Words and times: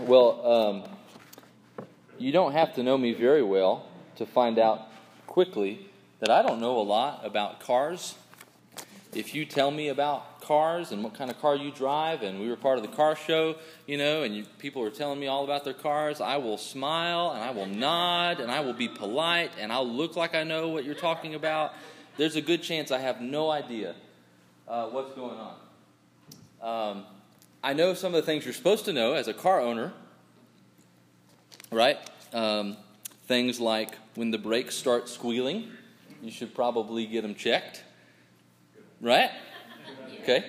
well, 0.00 0.46
um, 0.46 0.84
you 2.18 2.32
don't 2.32 2.52
have 2.52 2.74
to 2.74 2.82
know 2.82 2.98
me 2.98 3.12
very 3.12 3.42
well 3.42 3.86
to 4.16 4.26
find 4.26 4.58
out 4.58 4.88
quickly 5.26 5.86
that 6.20 6.30
I 6.30 6.42
don't 6.42 6.60
know 6.60 6.78
a 6.78 6.82
lot 6.82 7.24
about 7.24 7.60
cars. 7.60 8.14
If 9.14 9.34
you 9.34 9.44
tell 9.44 9.70
me 9.70 9.88
about 9.88 10.40
cars 10.40 10.92
and 10.92 11.02
what 11.02 11.14
kind 11.14 11.30
of 11.30 11.40
car 11.40 11.56
you 11.56 11.70
drive, 11.70 12.22
and 12.22 12.40
we 12.40 12.48
were 12.48 12.56
part 12.56 12.78
of 12.78 12.82
the 12.82 12.94
car 12.94 13.16
show, 13.16 13.56
you 13.86 13.96
know, 13.96 14.22
and 14.22 14.34
you, 14.34 14.44
people 14.58 14.82
were 14.82 14.90
telling 14.90 15.18
me 15.18 15.26
all 15.26 15.44
about 15.44 15.64
their 15.64 15.74
cars, 15.74 16.20
I 16.20 16.36
will 16.36 16.58
smile 16.58 17.32
and 17.32 17.42
I 17.42 17.50
will 17.50 17.66
nod 17.66 18.40
and 18.40 18.50
I 18.50 18.60
will 18.60 18.74
be 18.74 18.88
polite 18.88 19.52
and 19.58 19.72
I'll 19.72 19.88
look 19.88 20.16
like 20.16 20.34
I 20.34 20.44
know 20.44 20.68
what 20.68 20.84
you're 20.84 20.94
talking 20.94 21.34
about. 21.34 21.72
There's 22.16 22.36
a 22.36 22.42
good 22.42 22.62
chance 22.62 22.90
I 22.90 22.98
have 22.98 23.20
no 23.20 23.50
idea 23.50 23.94
uh, 24.68 24.88
what's 24.88 25.14
going 25.14 25.38
on. 25.38 25.54
Um, 26.60 27.04
I 27.66 27.72
know 27.72 27.94
some 27.94 28.14
of 28.14 28.24
the 28.24 28.26
things 28.30 28.44
you're 28.44 28.54
supposed 28.54 28.84
to 28.84 28.92
know 28.92 29.14
as 29.14 29.26
a 29.26 29.34
car 29.34 29.60
owner, 29.60 29.92
right? 31.72 31.98
Um, 32.32 32.76
things 33.26 33.58
like 33.58 33.98
when 34.14 34.30
the 34.30 34.38
brakes 34.38 34.76
start 34.76 35.08
squealing, 35.08 35.72
you 36.22 36.30
should 36.30 36.54
probably 36.54 37.06
get 37.06 37.22
them 37.22 37.34
checked, 37.34 37.82
right? 39.00 39.32
Okay. 40.22 40.44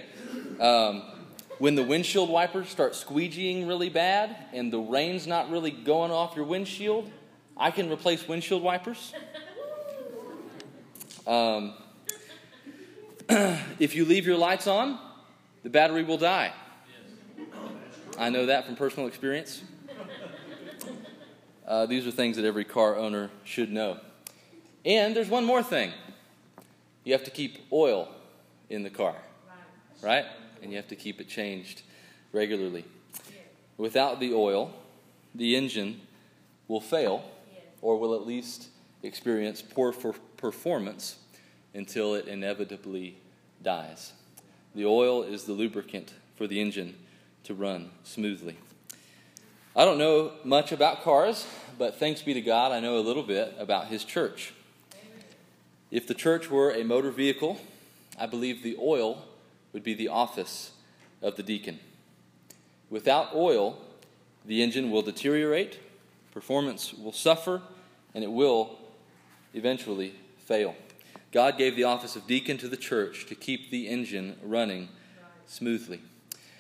Um, 0.60 1.02
when 1.58 1.74
the 1.74 1.82
windshield 1.82 2.30
wipers 2.30 2.70
start 2.70 2.94
squeegeeing 2.94 3.68
really 3.68 3.90
bad 3.90 4.36
and 4.54 4.72
the 4.72 4.78
rain's 4.78 5.26
not 5.26 5.50
really 5.50 5.72
going 5.72 6.12
off 6.12 6.36
your 6.36 6.46
windshield, 6.46 7.10
I 7.58 7.72
can 7.72 7.92
replace 7.92 8.28
windshield 8.28 8.62
wipers. 8.62 9.12
Um, 11.26 11.74
if 13.80 13.96
you 13.96 14.06
leave 14.06 14.28
your 14.28 14.38
lights 14.38 14.68
on, 14.68 15.00
the 15.64 15.72
battery 15.72 16.04
will 16.04 16.20
die. 16.20 16.54
I 18.18 18.30
know 18.30 18.48
that 18.48 18.66
from 18.66 18.76
personal 18.76 19.08
experience. 19.08 19.62
Uh, 21.68 21.86
these 21.86 22.08
are 22.08 22.12
things 22.12 22.38
that 22.38 22.46
every 22.46 22.64
car 22.64 22.96
owner 22.96 23.30
should 23.44 23.72
know. 23.72 24.00
And 24.86 25.16
there's 25.16 25.30
one 25.30 25.46
more 25.46 25.62
thing 25.62 25.92
you 27.04 27.14
have 27.14 27.24
to 27.26 27.32
keep 27.32 27.60
oil 27.72 28.10
in 28.70 28.84
the 28.84 28.90
car, 28.90 29.16
right? 30.02 30.26
And 30.62 30.72
you 30.72 30.78
have 30.78 30.88
to 30.88 30.96
keep 30.96 31.22
it 31.22 31.30
changed 31.30 31.84
regularly. 32.34 32.86
Without 33.78 34.20
the 34.20 34.34
oil, 34.34 34.74
the 35.36 35.56
engine 35.56 36.02
will 36.68 36.82
fail 36.82 37.24
or 37.82 38.00
will 38.00 38.16
at 38.16 38.26
least 38.26 38.70
experience 39.04 39.62
poor 39.62 39.94
performance 39.94 41.18
until 41.74 42.16
it 42.16 42.28
inevitably 42.28 43.18
dies. 43.62 44.14
The 44.74 44.86
oil 44.86 45.22
is 45.22 45.44
the 45.44 45.54
lubricant 45.54 46.14
for 46.36 46.48
the 46.48 46.60
engine 46.60 46.96
to 47.48 47.54
run 47.54 47.90
smoothly. 48.04 48.58
I 49.74 49.86
don't 49.86 49.98
know 49.98 50.34
much 50.44 50.74
about 50.74 51.02
cars, 51.02 51.48
but 51.78 51.98
thanks 51.98 52.22
be 52.22 52.34
to 52.34 52.42
God, 52.42 52.74
I 52.74 52.82
know 52.82 52.98
a 52.98 53.00
little 53.00 53.24
bit 53.24 53.56
about 53.58 53.88
His 53.88 54.04
church. 54.04 54.54
If 55.90 56.08
the 56.08 56.14
church 56.14 56.52
were 56.52 56.72
a 56.72 56.84
motor 56.84 57.10
vehicle, 57.10 57.62
I 58.20 58.26
believe 58.26 58.64
the 58.64 58.76
oil 58.78 59.24
would 59.72 59.82
be 59.82 59.94
the 59.94 60.10
office 60.10 60.72
of 61.22 61.38
the 61.38 61.44
deacon. 61.44 61.80
Without 62.90 63.34
oil, 63.34 63.80
the 64.46 64.62
engine 64.62 64.92
will 64.92 65.02
deteriorate, 65.02 65.80
performance 66.34 66.94
will 66.94 67.14
suffer, 67.14 67.62
and 68.14 68.26
it 68.26 68.32
will 68.32 68.78
eventually 69.54 70.16
fail. 70.38 70.76
God 71.32 71.58
gave 71.58 71.78
the 71.78 71.86
office 71.86 72.18
of 72.18 72.28
deacon 72.28 72.58
to 72.58 72.68
the 72.68 72.76
church 72.76 73.26
to 73.28 73.36
keep 73.36 73.72
the 73.72 73.88
engine 73.88 74.36
running 74.44 74.90
smoothly. 75.46 76.02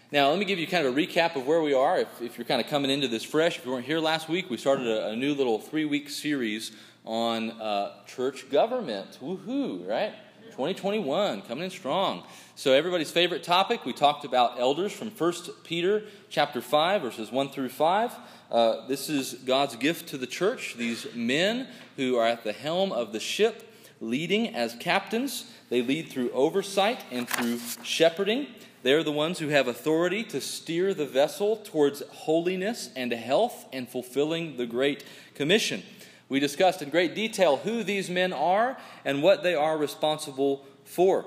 Now, 0.09 0.30
let 0.30 0.39
me 0.39 0.45
give 0.45 0.58
you 0.58 0.67
kind 0.67 0.88
of 0.88 0.97
a 0.97 1.02
recap 1.02 1.36
of 1.36 1.45
where 1.45 1.61
we 1.61 1.73
are. 1.73 2.00
If, 2.00 2.22
if 2.22 2.38
you're 2.38 2.45
kind 2.45 2.61
of 2.61 2.67
coming 2.67 2.89
into 2.89 3.09
this 3.09 3.25
fresh, 3.25 3.58
if 3.58 3.66
you 3.66 3.72
weren't 3.73 3.86
here 3.86 4.00
last 4.00 4.30
week, 4.30 4.50
we 4.50 4.55
started 4.55 4.88
a, 4.88 5.09
a 5.09 5.16
new 5.17 5.33
little 5.33 5.59
three 5.59 5.83
week 5.83 6.09
series 6.09 6.72
on 7.03 7.52
uh, 7.52 7.91
church 8.05 8.50
government. 8.50 9.17
Woohoo, 9.22 9.85
right? 9.85 10.13
2021 10.51 11.41
coming 11.41 11.66
in 11.66 11.69
strong. 11.69 12.23
So 12.56 12.72
everybody's 12.72 13.12
favorite 13.12 13.44
topic, 13.44 13.84
we 13.84 13.91
talked 13.91 14.23
about 14.23 14.57
elders 14.57 14.94
from 14.94 15.09
1 15.09 15.34
Peter 15.66 16.03
chapter 16.29 16.62
5 16.62 17.01
verses 17.01 17.29
1 17.29 17.50
through 17.50 17.67
5. 17.67 18.16
Uh, 18.50 18.88
this 18.88 19.09
is 19.09 19.34
God's 19.34 19.75
gift 19.75 20.07
to 20.09 20.17
the 20.17 20.25
church, 20.25 20.75
these 20.78 21.06
men 21.16 21.67
who 21.97 22.16
are 22.16 22.25
at 22.25 22.46
the 22.46 22.53
helm 22.53 22.94
of 22.94 23.12
the 23.12 23.19
ship 23.19 23.73
leading 24.00 24.56
as 24.56 24.73
captains. 24.75 25.51
They 25.69 25.81
lead 25.81 26.07
through 26.07 26.31
oversight 26.31 27.03
and 27.12 27.28
through 27.28 27.59
shepherding. 27.84 28.47
They're 28.84 29.04
the 29.04 29.12
ones 29.12 29.40
who 29.40 29.50
have 29.50 29.68
authority 29.68 30.24
to 30.26 30.40
steer 30.40 30.94
the 30.94 31.06
vessel 31.06 31.58
towards 31.58 32.04
holiness 32.10 32.90
and 32.96 33.12
health 33.12 33.66
and 33.74 33.90
fulfilling 33.90 34.58
the 34.58 34.66
Great 34.66 35.04
Commission. 35.34 35.84
We 36.30 36.40
discussed 36.40 36.82
in 36.82 36.90
great 36.90 37.16
detail 37.16 37.58
who 37.58 37.84
these 37.84 38.10
men 38.10 38.34
are 38.34 38.78
and 39.06 39.24
what 39.24 39.44
they 39.44 39.56
are 39.56 39.78
responsible 39.78 40.66
for. 40.84 41.26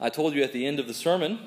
I 0.00 0.10
told 0.10 0.34
you 0.34 0.42
at 0.42 0.52
the 0.52 0.66
end 0.66 0.78
of 0.78 0.86
the 0.86 0.94
sermon 0.94 1.38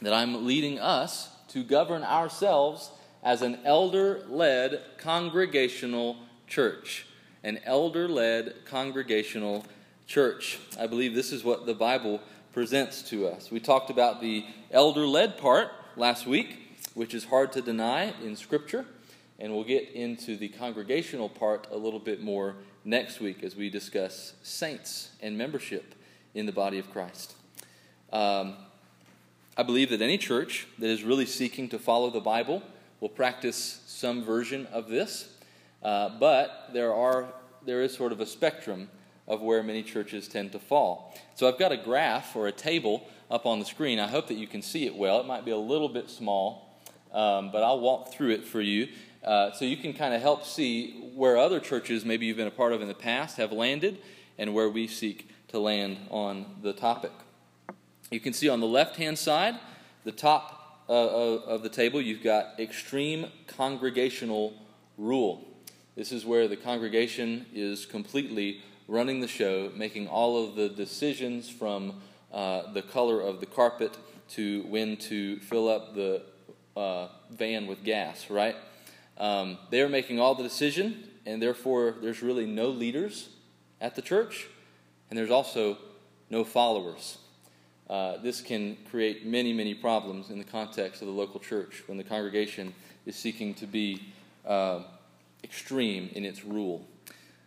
that 0.00 0.14
I'm 0.14 0.46
leading 0.46 0.78
us 0.78 1.28
to 1.48 1.62
govern 1.62 2.02
ourselves 2.02 2.90
as 3.22 3.42
an 3.42 3.58
elder 3.64 4.24
led 4.28 4.80
congregational 4.98 6.16
church. 6.46 7.06
An 7.42 7.60
elder 7.64 8.08
led 8.08 8.54
congregational 8.64 9.64
church. 10.06 10.58
I 10.78 10.86
believe 10.86 11.14
this 11.14 11.32
is 11.32 11.44
what 11.44 11.66
the 11.66 11.74
Bible 11.74 12.20
presents 12.54 13.02
to 13.02 13.26
us. 13.26 13.50
We 13.50 13.58
talked 13.58 13.90
about 13.90 14.20
the 14.20 14.46
elder 14.70 15.04
led 15.08 15.38
part 15.38 15.72
last 15.96 16.24
week, 16.24 16.78
which 16.94 17.12
is 17.12 17.24
hard 17.24 17.50
to 17.50 17.60
deny 17.60 18.14
in 18.22 18.36
Scripture, 18.36 18.86
and 19.40 19.52
we'll 19.52 19.64
get 19.64 19.90
into 19.90 20.36
the 20.36 20.48
congregational 20.50 21.28
part 21.28 21.66
a 21.72 21.76
little 21.76 21.98
bit 21.98 22.22
more 22.22 22.54
next 22.84 23.18
week 23.18 23.42
as 23.42 23.56
we 23.56 23.70
discuss 23.70 24.34
saints 24.44 25.10
and 25.20 25.36
membership 25.36 25.96
in 26.32 26.46
the 26.46 26.52
body 26.52 26.78
of 26.78 26.88
Christ. 26.92 27.34
Um, 28.12 28.54
I 29.56 29.64
believe 29.64 29.90
that 29.90 30.00
any 30.00 30.16
church 30.16 30.68
that 30.78 30.88
is 30.88 31.02
really 31.02 31.26
seeking 31.26 31.68
to 31.70 31.78
follow 31.80 32.08
the 32.08 32.20
Bible 32.20 32.62
will 33.00 33.08
practice 33.08 33.82
some 33.88 34.24
version 34.24 34.66
of 34.66 34.88
this, 34.88 35.28
uh, 35.82 36.10
but 36.20 36.70
there 36.72 36.94
are 36.94 37.34
there 37.66 37.82
is 37.82 37.96
sort 37.96 38.12
of 38.12 38.20
a 38.20 38.26
spectrum 38.26 38.90
of 39.26 39.40
where 39.40 39.62
many 39.62 39.82
churches 39.82 40.28
tend 40.28 40.52
to 40.52 40.58
fall. 40.58 41.14
So 41.34 41.48
I've 41.48 41.58
got 41.58 41.72
a 41.72 41.76
graph 41.76 42.36
or 42.36 42.46
a 42.46 42.52
table 42.52 43.06
up 43.30 43.46
on 43.46 43.58
the 43.58 43.64
screen. 43.64 43.98
I 43.98 44.08
hope 44.08 44.28
that 44.28 44.34
you 44.34 44.46
can 44.46 44.62
see 44.62 44.86
it 44.86 44.94
well. 44.94 45.20
It 45.20 45.26
might 45.26 45.44
be 45.44 45.50
a 45.50 45.56
little 45.56 45.88
bit 45.88 46.10
small, 46.10 46.78
um, 47.12 47.50
but 47.50 47.62
I'll 47.62 47.80
walk 47.80 48.12
through 48.12 48.30
it 48.30 48.44
for 48.44 48.60
you. 48.60 48.88
Uh, 49.22 49.52
so 49.52 49.64
you 49.64 49.78
can 49.78 49.94
kind 49.94 50.12
of 50.12 50.20
help 50.20 50.44
see 50.44 51.10
where 51.14 51.38
other 51.38 51.58
churches, 51.58 52.04
maybe 52.04 52.26
you've 52.26 52.36
been 52.36 52.46
a 52.46 52.50
part 52.50 52.72
of 52.72 52.82
in 52.82 52.88
the 52.88 52.94
past, 52.94 53.38
have 53.38 53.52
landed 53.52 53.98
and 54.36 54.52
where 54.52 54.68
we 54.68 54.86
seek 54.86 55.28
to 55.48 55.58
land 55.58 55.96
on 56.10 56.44
the 56.62 56.72
topic. 56.72 57.12
You 58.10 58.20
can 58.20 58.32
see 58.32 58.48
on 58.48 58.60
the 58.60 58.66
left 58.66 58.96
hand 58.96 59.18
side, 59.18 59.54
the 60.04 60.12
top 60.12 60.84
uh, 60.88 60.92
of 60.92 61.62
the 61.62 61.70
table, 61.70 62.00
you've 62.00 62.22
got 62.22 62.60
extreme 62.60 63.28
congregational 63.46 64.52
rule. 64.98 65.48
This 65.96 66.12
is 66.12 66.26
where 66.26 66.46
the 66.46 66.56
congregation 66.56 67.46
is 67.54 67.86
completely 67.86 68.62
running 68.88 69.20
the 69.20 69.28
show, 69.28 69.70
making 69.74 70.08
all 70.08 70.44
of 70.44 70.56
the 70.56 70.68
decisions 70.68 71.48
from 71.48 72.00
uh, 72.32 72.72
the 72.72 72.82
color 72.82 73.20
of 73.20 73.40
the 73.40 73.46
carpet 73.46 73.96
to 74.30 74.62
when 74.62 74.96
to 74.96 75.38
fill 75.40 75.68
up 75.68 75.94
the 75.94 76.22
uh, 76.76 77.08
van 77.30 77.66
with 77.66 77.84
gas, 77.84 78.30
right? 78.30 78.56
Um, 79.18 79.58
they're 79.70 79.88
making 79.88 80.18
all 80.18 80.34
the 80.34 80.42
decision, 80.42 81.04
and 81.24 81.40
therefore 81.40 81.94
there's 82.02 82.22
really 82.22 82.46
no 82.46 82.68
leaders 82.68 83.28
at 83.80 83.94
the 83.94 84.02
church, 84.02 84.48
and 85.08 85.18
there's 85.18 85.30
also 85.30 85.78
no 86.30 86.44
followers. 86.44 87.18
Uh, 87.88 88.16
this 88.18 88.40
can 88.40 88.76
create 88.90 89.26
many, 89.26 89.52
many 89.52 89.74
problems 89.74 90.30
in 90.30 90.38
the 90.38 90.44
context 90.44 91.02
of 91.02 91.06
the 91.08 91.14
local 91.14 91.38
church 91.38 91.82
when 91.86 91.98
the 91.98 92.04
congregation 92.04 92.74
is 93.06 93.14
seeking 93.14 93.52
to 93.54 93.66
be 93.66 94.02
uh, 94.46 94.80
extreme 95.42 96.08
in 96.14 96.24
its 96.24 96.44
rule. 96.44 96.86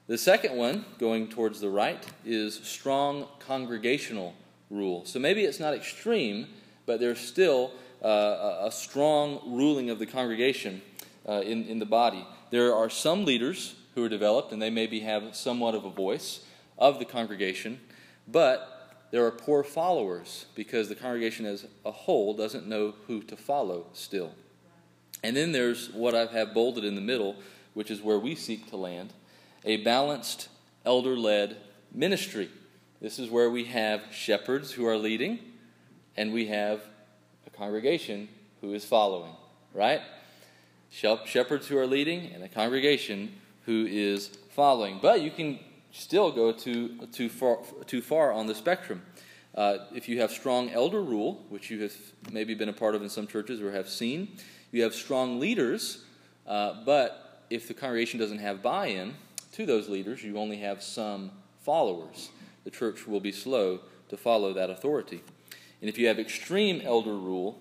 The 0.07 0.17
second 0.17 0.55
one, 0.55 0.85
going 0.99 1.27
towards 1.27 1.59
the 1.59 1.69
right, 1.69 2.01
is 2.23 2.55
strong 2.63 3.27
congregational 3.39 4.35
rule. 4.69 5.03
So 5.03 5.19
maybe 5.19 5.43
it's 5.43 5.59
not 5.59 5.73
extreme, 5.73 6.47
but 6.85 7.01
there's 7.01 7.19
still 7.19 7.71
uh, 8.01 8.59
a 8.61 8.71
strong 8.71 9.41
ruling 9.45 9.89
of 9.89 9.99
the 9.99 10.05
congregation 10.05 10.81
uh, 11.27 11.41
in, 11.41 11.65
in 11.65 11.79
the 11.79 11.85
body. 11.85 12.25
There 12.51 12.73
are 12.73 12.89
some 12.89 13.25
leaders 13.25 13.75
who 13.95 14.03
are 14.05 14.09
developed, 14.09 14.53
and 14.53 14.61
they 14.61 14.69
maybe 14.69 15.01
have 15.01 15.35
somewhat 15.35 15.75
of 15.75 15.83
a 15.83 15.89
voice 15.89 16.39
of 16.77 16.99
the 16.99 17.05
congregation, 17.05 17.81
but 18.29 18.93
there 19.11 19.25
are 19.25 19.31
poor 19.31 19.61
followers 19.61 20.45
because 20.55 20.87
the 20.87 20.95
congregation 20.95 21.45
as 21.45 21.65
a 21.85 21.91
whole 21.91 22.33
doesn't 22.33 22.65
know 22.65 22.93
who 23.07 23.21
to 23.23 23.35
follow 23.35 23.87
still. 23.91 24.31
And 25.21 25.35
then 25.35 25.51
there's 25.51 25.89
what 25.89 26.15
I 26.15 26.27
have 26.27 26.53
bolded 26.53 26.85
in 26.85 26.95
the 26.95 27.01
middle, 27.01 27.35
which 27.73 27.91
is 27.91 28.01
where 28.01 28.19
we 28.19 28.35
seek 28.35 28.69
to 28.69 28.77
land 28.77 29.11
a 29.63 29.77
balanced 29.77 30.49
elder 30.85 31.15
led 31.17 31.57
ministry. 31.91 32.49
This 33.01 33.19
is 33.19 33.29
where 33.29 33.49
we 33.49 33.65
have 33.65 34.01
shepherds 34.11 34.71
who 34.71 34.85
are 34.87 34.97
leading, 34.97 35.39
and 36.15 36.33
we 36.33 36.47
have 36.47 36.81
a 37.45 37.49
congregation 37.49 38.27
who 38.61 38.73
is 38.73 38.85
following, 38.85 39.33
right? 39.73 40.01
shepherds 40.89 41.67
who 41.67 41.77
are 41.77 41.85
leading 41.85 42.31
and 42.33 42.43
a 42.43 42.47
congregation 42.47 43.33
who 43.65 43.85
is 43.89 44.27
following. 44.51 44.99
But 45.01 45.21
you 45.21 45.29
can 45.29 45.59
still 45.91 46.31
go 46.31 46.51
too, 46.51 47.07
too, 47.11 47.29
far, 47.29 47.59
too 47.85 48.01
far 48.01 48.31
on 48.31 48.47
the 48.47 48.55
spectrum. 48.55 49.01
Uh, 49.53 49.79
if 49.93 50.07
you 50.07 50.21
have 50.21 50.31
strong 50.31 50.69
elder 50.69 51.01
rule, 51.01 51.43
which 51.49 51.69
you 51.69 51.81
have 51.81 51.93
maybe 52.31 52.53
been 52.53 52.69
a 52.69 52.73
part 52.73 52.95
of 52.95 53.01
in 53.01 53.09
some 53.09 53.27
churches 53.27 53.61
or 53.61 53.71
have 53.71 53.89
seen, 53.89 54.29
you 54.71 54.83
have 54.83 54.93
strong 54.93 55.39
leaders, 55.39 56.03
uh, 56.45 56.75
but 56.85 57.43
if 57.49 57.67
the 57.67 57.73
congregation 57.73 58.19
doesn't 58.19 58.39
have 58.39 58.61
buy 58.61 58.87
in 58.87 59.13
to 59.57 59.65
those 59.65 59.89
leaders, 59.89 60.23
you 60.23 60.37
only 60.37 60.57
have 60.57 60.83
some 60.83 61.31
followers. 61.61 62.29
The 62.63 62.69
church 62.69 63.07
will 63.07 63.19
be 63.19 63.31
slow 63.31 63.79
to 64.09 64.15
follow 64.15 64.53
that 64.53 64.69
authority. 64.69 65.23
And 65.81 65.89
if 65.89 65.97
you 65.97 66.07
have 66.09 66.19
extreme 66.19 66.79
elder 66.85 67.15
rule, 67.15 67.57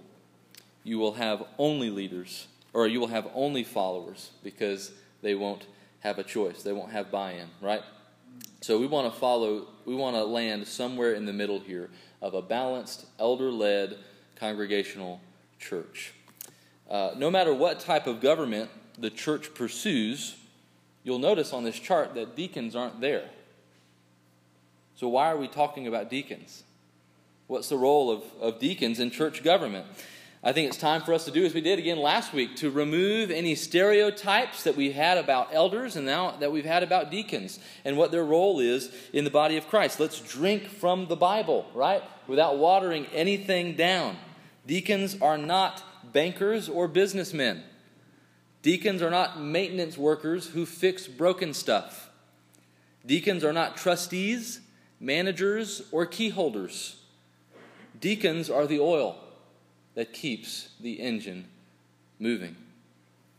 you 0.85 0.99
will 0.99 1.15
have 1.15 1.45
only 1.57 1.89
leaders, 1.89 2.49
or 2.75 2.87
you 2.87 3.01
will 3.01 3.07
have 3.07 3.31
only 3.35 3.65
followers 3.65 4.33
because 4.45 4.93
they 5.23 5.35
won't 5.35 5.65
have 6.01 6.19
a 6.19 6.23
choice. 6.23 6.63
They 6.63 6.75
won't 6.75 6.93
have 6.93 7.11
buy 7.11 7.33
in, 7.33 7.49
right? 7.63 7.83
So 8.61 8.79
we 8.79 8.87
want 8.87 9.11
to 9.11 9.19
follow, 9.19 9.67
we 9.87 9.95
want 9.95 10.17
to 10.17 10.25
land 10.25 10.69
somewhere 10.69 11.15
in 11.15 11.25
the 11.25 11.33
middle 11.33 11.61
here 11.61 11.89
of 12.21 12.35
a 12.35 12.43
balanced, 12.43 13.07
elder 13.19 13.51
led 13.51 13.97
congregational 14.35 15.23
church. 15.59 16.13
Uh, 16.91 17.13
no 17.17 17.31
matter 17.31 17.55
what 17.55 17.81
type 17.81 18.07
of 18.07 18.21
government 18.21 18.69
the 18.99 19.09
church 19.09 19.55
pursues, 19.55 20.37
you'll 21.07 21.21
notice 21.21 21.53
on 21.53 21.63
this 21.63 21.79
chart 21.79 22.15
that 22.17 22.35
deacons 22.35 22.75
aren't 22.75 23.01
there. 23.01 23.31
So, 24.97 25.09
why 25.09 25.31
are 25.31 25.37
we 25.37 25.47
talking 25.47 25.87
about 25.87 26.11
deacons? 26.11 26.65
What's 27.47 27.69
the 27.69 27.77
role 27.79 28.11
of, 28.11 28.25
of 28.41 28.59
deacons 28.59 28.99
in 28.99 29.13
church 29.13 29.45
government? 29.45 29.87
I 30.43 30.53
think 30.53 30.69
it's 30.69 30.77
time 30.77 31.03
for 31.03 31.15
us 31.15 31.25
to 31.27 31.31
do 31.31 31.45
as 31.45 31.55
we 31.55 31.61
did 31.61 31.79
again 31.79 31.99
last 31.99 32.33
week 32.33 32.57
to 32.57 32.71
remove 32.71 33.31
any 33.31 33.55
stereotypes 33.55 34.65
that 34.65 34.77
we 34.77 34.93
had 34.93 35.17
about 35.17 35.49
elders 35.53 35.95
and 35.97 36.05
now 36.05 36.33
that 36.39 36.51
we've 36.51 36.65
had 36.65 36.83
about 36.83 37.11
deacons 37.11 37.61
and 37.85 37.97
what 37.97 38.11
their 38.11 38.25
role 38.25 38.59
is 38.59 38.93
in 39.13 39.25
the 39.25 39.31
body 39.31 39.57
of 39.57 39.69
Christ. 39.69 40.01
Let's 40.01 40.21
drink 40.21 40.65
from 40.65 41.07
the 41.07 41.17
Bible, 41.17 41.67
right? 41.73 42.03
Without 42.27 42.59
watering 42.59 43.07
anything 43.07 43.77
down. 43.77 44.17
Deacons 44.67 45.17
are 45.23 45.39
not 45.39 45.85
bankers 46.13 46.69
or 46.69 46.89
businessmen. 46.89 47.63
Deacons 48.67 49.01
are 49.01 49.13
not 49.13 49.41
maintenance 49.41 49.97
workers 49.97 50.49
who 50.49 50.67
fix 50.67 51.07
broken 51.07 51.55
stuff. 51.55 52.11
Deacons 53.07 53.45
are 53.45 53.53
not 53.53 53.77
trustees, 53.77 54.59
managers, 54.99 55.83
or 55.93 56.05
keyholders. 56.05 56.97
Deacons 58.01 58.51
are 58.51 58.67
the 58.67 58.81
oil 58.81 59.21
that 59.95 60.13
keeps 60.13 60.71
the 60.81 60.95
engine 60.95 61.45
moving 62.19 62.57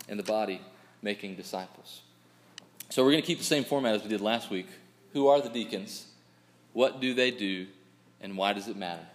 and 0.08 0.18
the 0.18 0.24
body 0.24 0.62
making 1.02 1.36
disciples. 1.36 2.04
So 2.88 3.04
we're 3.04 3.12
going 3.12 3.24
to 3.24 3.28
keep 3.28 3.40
the 3.40 3.44
same 3.44 3.66
format 3.66 3.96
as 3.96 4.04
we 4.04 4.08
did 4.08 4.22
last 4.22 4.50
week. 4.50 4.68
Who 5.12 5.28
are 5.28 5.42
the 5.42 5.50
deacons? 5.50 6.06
What 6.72 7.02
do 7.02 7.14
they 7.14 7.32
do? 7.32 7.68
And 8.22 8.38
why 8.38 8.54
does 8.54 8.70
it 8.70 8.78
matter? 8.78 9.06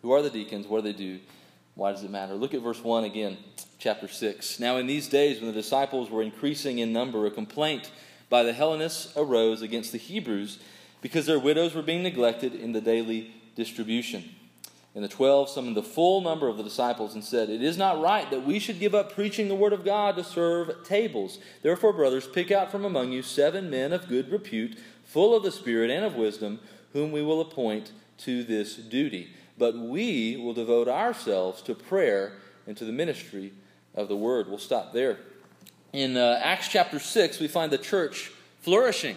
Who 0.00 0.12
are 0.12 0.22
the 0.22 0.30
deacons? 0.30 0.66
What 0.66 0.82
do 0.82 0.90
they 0.90 0.98
do? 0.98 1.20
Why 1.74 1.92
does 1.92 2.04
it 2.04 2.10
matter? 2.10 2.34
Look 2.34 2.54
at 2.54 2.60
verse 2.60 2.82
1 2.82 3.04
again, 3.04 3.38
chapter 3.78 4.06
6. 4.06 4.60
Now, 4.60 4.76
in 4.76 4.86
these 4.86 5.08
days, 5.08 5.38
when 5.38 5.46
the 5.46 5.60
disciples 5.60 6.10
were 6.10 6.22
increasing 6.22 6.78
in 6.78 6.92
number, 6.92 7.26
a 7.26 7.30
complaint 7.30 7.90
by 8.28 8.42
the 8.42 8.52
Hellenists 8.52 9.12
arose 9.16 9.62
against 9.62 9.92
the 9.92 9.98
Hebrews 9.98 10.58
because 11.00 11.26
their 11.26 11.38
widows 11.38 11.74
were 11.74 11.82
being 11.82 12.02
neglected 12.02 12.54
in 12.54 12.72
the 12.72 12.80
daily 12.80 13.34
distribution. 13.56 14.24
And 14.94 15.02
the 15.02 15.08
twelve 15.08 15.48
summoned 15.48 15.76
the 15.76 15.82
full 15.82 16.20
number 16.20 16.48
of 16.48 16.58
the 16.58 16.62
disciples 16.62 17.14
and 17.14 17.24
said, 17.24 17.48
It 17.48 17.62
is 17.62 17.78
not 17.78 18.02
right 18.02 18.30
that 18.30 18.44
we 18.44 18.58
should 18.58 18.78
give 18.78 18.94
up 18.94 19.14
preaching 19.14 19.48
the 19.48 19.54
word 19.54 19.72
of 19.72 19.86
God 19.86 20.16
to 20.16 20.24
serve 20.24 20.84
tables. 20.84 21.38
Therefore, 21.62 21.94
brothers, 21.94 22.28
pick 22.28 22.50
out 22.50 22.70
from 22.70 22.84
among 22.84 23.10
you 23.10 23.22
seven 23.22 23.70
men 23.70 23.94
of 23.94 24.08
good 24.08 24.30
repute, 24.30 24.78
full 25.04 25.34
of 25.34 25.42
the 25.42 25.52
Spirit 25.52 25.90
and 25.90 26.04
of 26.04 26.14
wisdom, 26.14 26.60
whom 26.92 27.10
we 27.10 27.22
will 27.22 27.40
appoint 27.40 27.92
to 28.18 28.44
this 28.44 28.76
duty. 28.76 29.30
But 29.62 29.78
we 29.78 30.36
will 30.36 30.54
devote 30.54 30.88
ourselves 30.88 31.62
to 31.62 31.76
prayer 31.76 32.32
and 32.66 32.76
to 32.78 32.84
the 32.84 32.90
ministry 32.90 33.52
of 33.94 34.08
the 34.08 34.16
word. 34.16 34.48
We'll 34.48 34.58
stop 34.58 34.92
there. 34.92 35.18
In 35.92 36.16
uh, 36.16 36.40
Acts 36.42 36.66
chapter 36.66 36.98
6, 36.98 37.38
we 37.38 37.46
find 37.46 37.70
the 37.70 37.78
church 37.78 38.32
flourishing. 38.62 39.14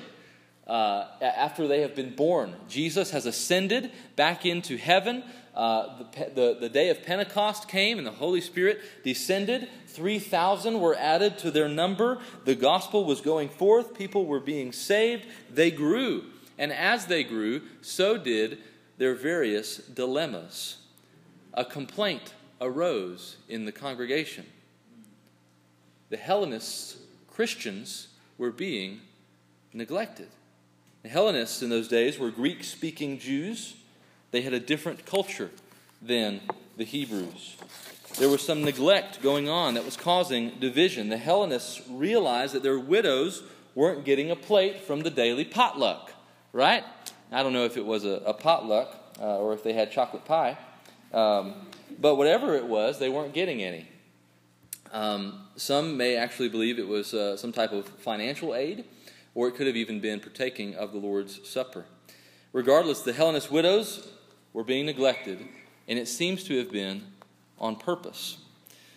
Uh, 0.68 1.08
after 1.20 1.68
they 1.68 1.82
have 1.82 1.96
been 1.96 2.14
born, 2.14 2.54
Jesus 2.70 3.10
has 3.10 3.26
ascended 3.26 3.92
back 4.16 4.46
into 4.46 4.78
heaven. 4.78 5.24
Uh, 5.56 6.04
the, 6.14 6.30
the, 6.36 6.58
the 6.60 6.70
day 6.70 6.90
of 6.90 7.04
Pentecost 7.04 7.68
came 7.68 7.98
and 7.98 8.06
the 8.06 8.12
Holy 8.12 8.40
Spirit 8.40 8.82
descended. 9.04 9.68
3,000 9.88 10.80
were 10.80 10.94
added 10.94 11.40
to 11.40 11.50
their 11.50 11.68
number. 11.68 12.20
The 12.44 12.54
gospel 12.54 13.04
was 13.04 13.20
going 13.20 13.50
forth. 13.50 13.96
People 13.96 14.28
were 14.28 14.40
being 14.40 14.72
saved. 14.72 15.26
They 15.50 15.72
grew. 15.72 16.26
And 16.60 16.72
as 16.72 17.08
they 17.08 17.24
grew, 17.24 17.64
so 17.82 18.16
did 18.16 18.60
their 18.98 19.16
various 19.16 19.78
dilemmas. 19.78 20.78
A 21.54 21.66
complaint 21.66 22.34
arose 22.62 23.38
in 23.50 23.66
the 23.66 23.72
congregation. 23.72 24.46
The 26.10 26.18
Hellenists, 26.18 26.98
Christians, 27.28 28.10
were 28.38 28.52
being 28.52 29.02
neglected. 29.74 30.28
The 31.04 31.10
Hellenists 31.10 31.62
in 31.62 31.70
those 31.70 31.88
days 31.88 32.18
were 32.18 32.32
Greek 32.32 32.64
speaking 32.64 33.20
Jews 33.20 33.76
they 34.36 34.42
had 34.42 34.54
a 34.54 34.60
different 34.60 35.06
culture 35.06 35.50
than 36.02 36.42
the 36.76 36.84
Hebrews. 36.84 37.56
There 38.20 38.28
was 38.28 38.42
some 38.42 38.66
neglect 38.66 39.22
going 39.22 39.48
on 39.48 39.76
that 39.76 39.86
was 39.86 39.96
causing 39.96 40.60
division. 40.60 41.08
The 41.08 41.18
Hellenists 41.18 41.82
realized 41.90 42.54
that 42.54 42.62
their 42.62 42.78
widows 42.78 43.44
weren't 43.76 44.04
getting 44.04 44.32
a 44.32 44.36
plate 44.36 44.82
from 44.82 45.04
the 45.04 45.10
daily 45.10 45.46
potluck, 45.46 46.12
right? 46.52 46.84
I 47.32 47.44
don't 47.44 47.54
know 47.54 47.66
if 47.66 47.78
it 47.78 47.86
was 47.86 48.06
a, 48.06 48.22
a 48.26 48.34
potluck 48.34 48.96
uh, 49.20 49.38
or 49.38 49.54
if 49.54 49.64
they 49.64 49.74
had 49.74 49.92
chocolate 49.92 50.26
pie, 50.26 50.58
um, 51.14 51.54
but 52.00 52.16
whatever 52.16 52.56
it 52.56 52.66
was, 52.66 53.00
they 53.00 53.10
weren't 53.10 53.34
getting 53.34 53.64
any. 53.64 53.88
Um, 54.92 55.42
some 55.56 55.98
may 55.98 56.16
actually 56.16 56.50
believe 56.50 56.80
it 56.80 56.88
was 56.88 57.14
uh, 57.14 57.36
some 57.38 57.52
type 57.52 57.72
of 57.72 57.88
financial 57.88 58.56
aid, 58.56 58.86
or 59.34 59.48
it 59.48 59.56
could 59.56 59.68
have 59.68 59.76
even 59.76 60.00
been 60.00 60.20
partaking 60.20 60.76
of 60.76 60.92
the 60.92 60.98
Lord's 60.98 61.48
Supper. 61.48 61.86
Regardless, 62.54 63.02
the 63.02 63.12
Hellenist 63.12 63.52
widows 63.52 64.08
were 64.54 64.64
being 64.64 64.86
neglected, 64.86 65.46
and 65.88 66.00
it 66.00 66.08
seems 66.08 66.44
to 66.46 66.58
have 66.58 66.72
been 66.72 67.04
on 67.60 67.76
purpose. 67.76 68.38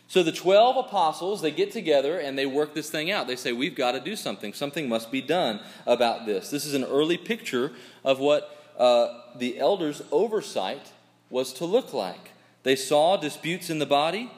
So 0.08 0.22
the 0.22 0.32
12 0.32 0.87
apostles, 0.87 1.43
they 1.43 1.50
get 1.50 1.70
together 1.70 2.19
and 2.19 2.37
they 2.37 2.46
work 2.46 2.72
this 2.72 2.88
thing 2.88 3.10
out. 3.10 3.27
They 3.27 3.36
say, 3.36 3.53
We've 3.53 3.74
got 3.74 3.93
to 3.93 4.00
do 4.00 4.17
something. 4.17 4.55
Something 4.55 4.88
must 4.88 5.12
be 5.12 5.20
done 5.20 5.60
about 5.86 6.24
this. 6.24 6.50
This 6.50 6.65
is 6.65 6.72
an 6.72 6.84
early 6.84 7.19
picture 7.19 7.72
of 8.05 8.19
what 8.19 8.72
uh, 8.79 9.20
the 9.36 9.58
elders' 9.58 10.03
oversight 10.10 10.93
was 11.29 11.53
to 11.55 11.67
look 11.67 11.93
like. 11.93 12.32
They 12.62 12.74
saw 12.74 13.19
disputes 13.19 13.69
in 13.69 13.81
the 13.81 13.86
body 13.86 14.31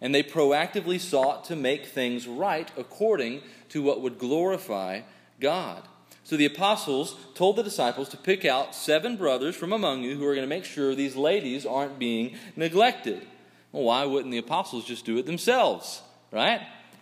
and 0.00 0.14
they 0.14 0.22
proactively 0.22 0.98
sought 0.98 1.44
to 1.44 1.56
make 1.56 1.86
things 1.86 2.26
right 2.26 2.70
according 2.76 3.42
to 3.68 3.82
what 3.82 4.00
would 4.00 4.18
glorify 4.18 5.02
God. 5.40 5.82
So 6.24 6.36
the 6.36 6.46
apostles 6.46 7.16
told 7.34 7.56
the 7.56 7.62
disciples 7.62 8.08
to 8.10 8.16
pick 8.16 8.44
out 8.44 8.74
seven 8.74 9.16
brothers 9.16 9.56
from 9.56 9.72
among 9.72 10.02
you 10.02 10.16
who 10.16 10.24
are 10.24 10.34
going 10.34 10.46
to 10.46 10.54
make 10.54 10.64
sure 10.64 10.94
these 10.94 11.16
ladies 11.16 11.66
aren't 11.66 11.98
being 11.98 12.36
neglected. 12.54 13.26
Well, 13.72 13.84
why 13.84 14.04
wouldn't 14.04 14.32
the 14.32 14.38
apostles 14.38 14.84
just 14.84 15.04
do 15.04 15.18
it 15.18 15.26
themselves? 15.26 16.02
Right? 16.30 16.60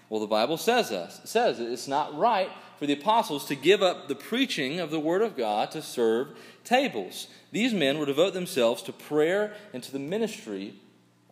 Well, 0.09 0.21
the 0.21 0.27
Bible 0.27 0.57
says 0.57 0.93
us 0.93 1.21
says 1.25 1.59
it's 1.59 1.89
not 1.89 2.17
right 2.17 2.51
for 2.79 2.87
the 2.87 2.93
apostles 2.93 3.47
to 3.47 3.55
give 3.55 3.83
up 3.83 4.09
the 4.09 4.15
preaching 4.15 4.79
of 4.81 4.91
the 4.91 5.01
word 5.01 5.23
of 5.23 5.37
God 5.37 5.71
to 5.73 5.83
serve 5.83 6.29
tables. 6.65 7.29
These 7.51 7.73
men 7.73 7.99
were 7.99 8.07
devote 8.07 8.35
themselves 8.35 8.83
to 8.83 8.93
prayer 8.93 9.55
and 9.73 9.83
to 9.83 9.93
the 9.93 9.99
ministry 9.99 10.75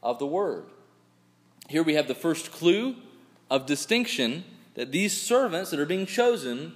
of 0.02 0.18
the 0.18 0.26
word. 0.26 0.64
Here 1.68 1.82
we 1.82 1.94
have 1.94 2.08
the 2.08 2.14
first 2.14 2.50
clue 2.50 2.96
of 3.50 3.66
distinction 3.66 4.44
that 4.74 4.92
these 4.92 5.18
servants 5.18 5.70
that 5.70 5.80
are 5.80 5.86
being 5.86 6.06
chosen 6.06 6.74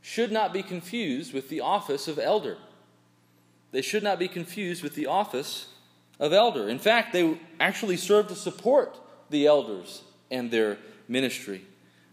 should 0.00 0.32
not 0.32 0.52
be 0.52 0.62
confused 0.62 1.32
with 1.32 1.48
the 1.48 1.60
office 1.60 2.08
of 2.08 2.18
elder. 2.18 2.58
They 3.70 3.82
should 3.82 4.02
not 4.02 4.18
be 4.18 4.28
confused 4.28 4.82
with 4.82 4.94
the 4.94 5.06
office 5.06 5.68
of 6.18 6.32
elder. 6.32 6.68
In 6.68 6.78
fact, 6.78 7.12
they 7.12 7.38
actually 7.58 7.96
serve 7.96 8.28
to 8.28 8.34
support 8.34 8.98
the 9.30 9.46
elders 9.46 10.02
and 10.30 10.50
their 10.50 10.78
ministry. 11.08 11.62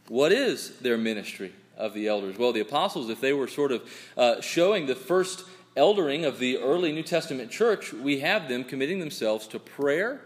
What 0.08 0.32
is 0.32 0.77
their 0.79 0.98
ministry 0.98 1.53
of 1.77 1.94
the 1.94 2.08
elders? 2.08 2.38
Well, 2.38 2.51
the 2.51 2.60
apostles, 2.62 3.10
if 3.10 3.22
they 3.22 3.34
were 3.34 3.48
sort 3.48 3.72
of 3.72 3.89
uh, 4.18 4.41
showing 4.41 4.88
the 4.88 4.96
first 4.96 5.46
eldering 5.77 6.25
of 6.25 6.39
the 6.39 6.58
early 6.58 6.91
New 6.91 7.03
Testament 7.03 7.51
church, 7.51 7.94
we 7.94 8.20
have 8.20 8.50
them 8.50 8.63
committing 8.63 9.00
themselves 9.00 9.48
to 9.48 9.60
prayer 9.60 10.22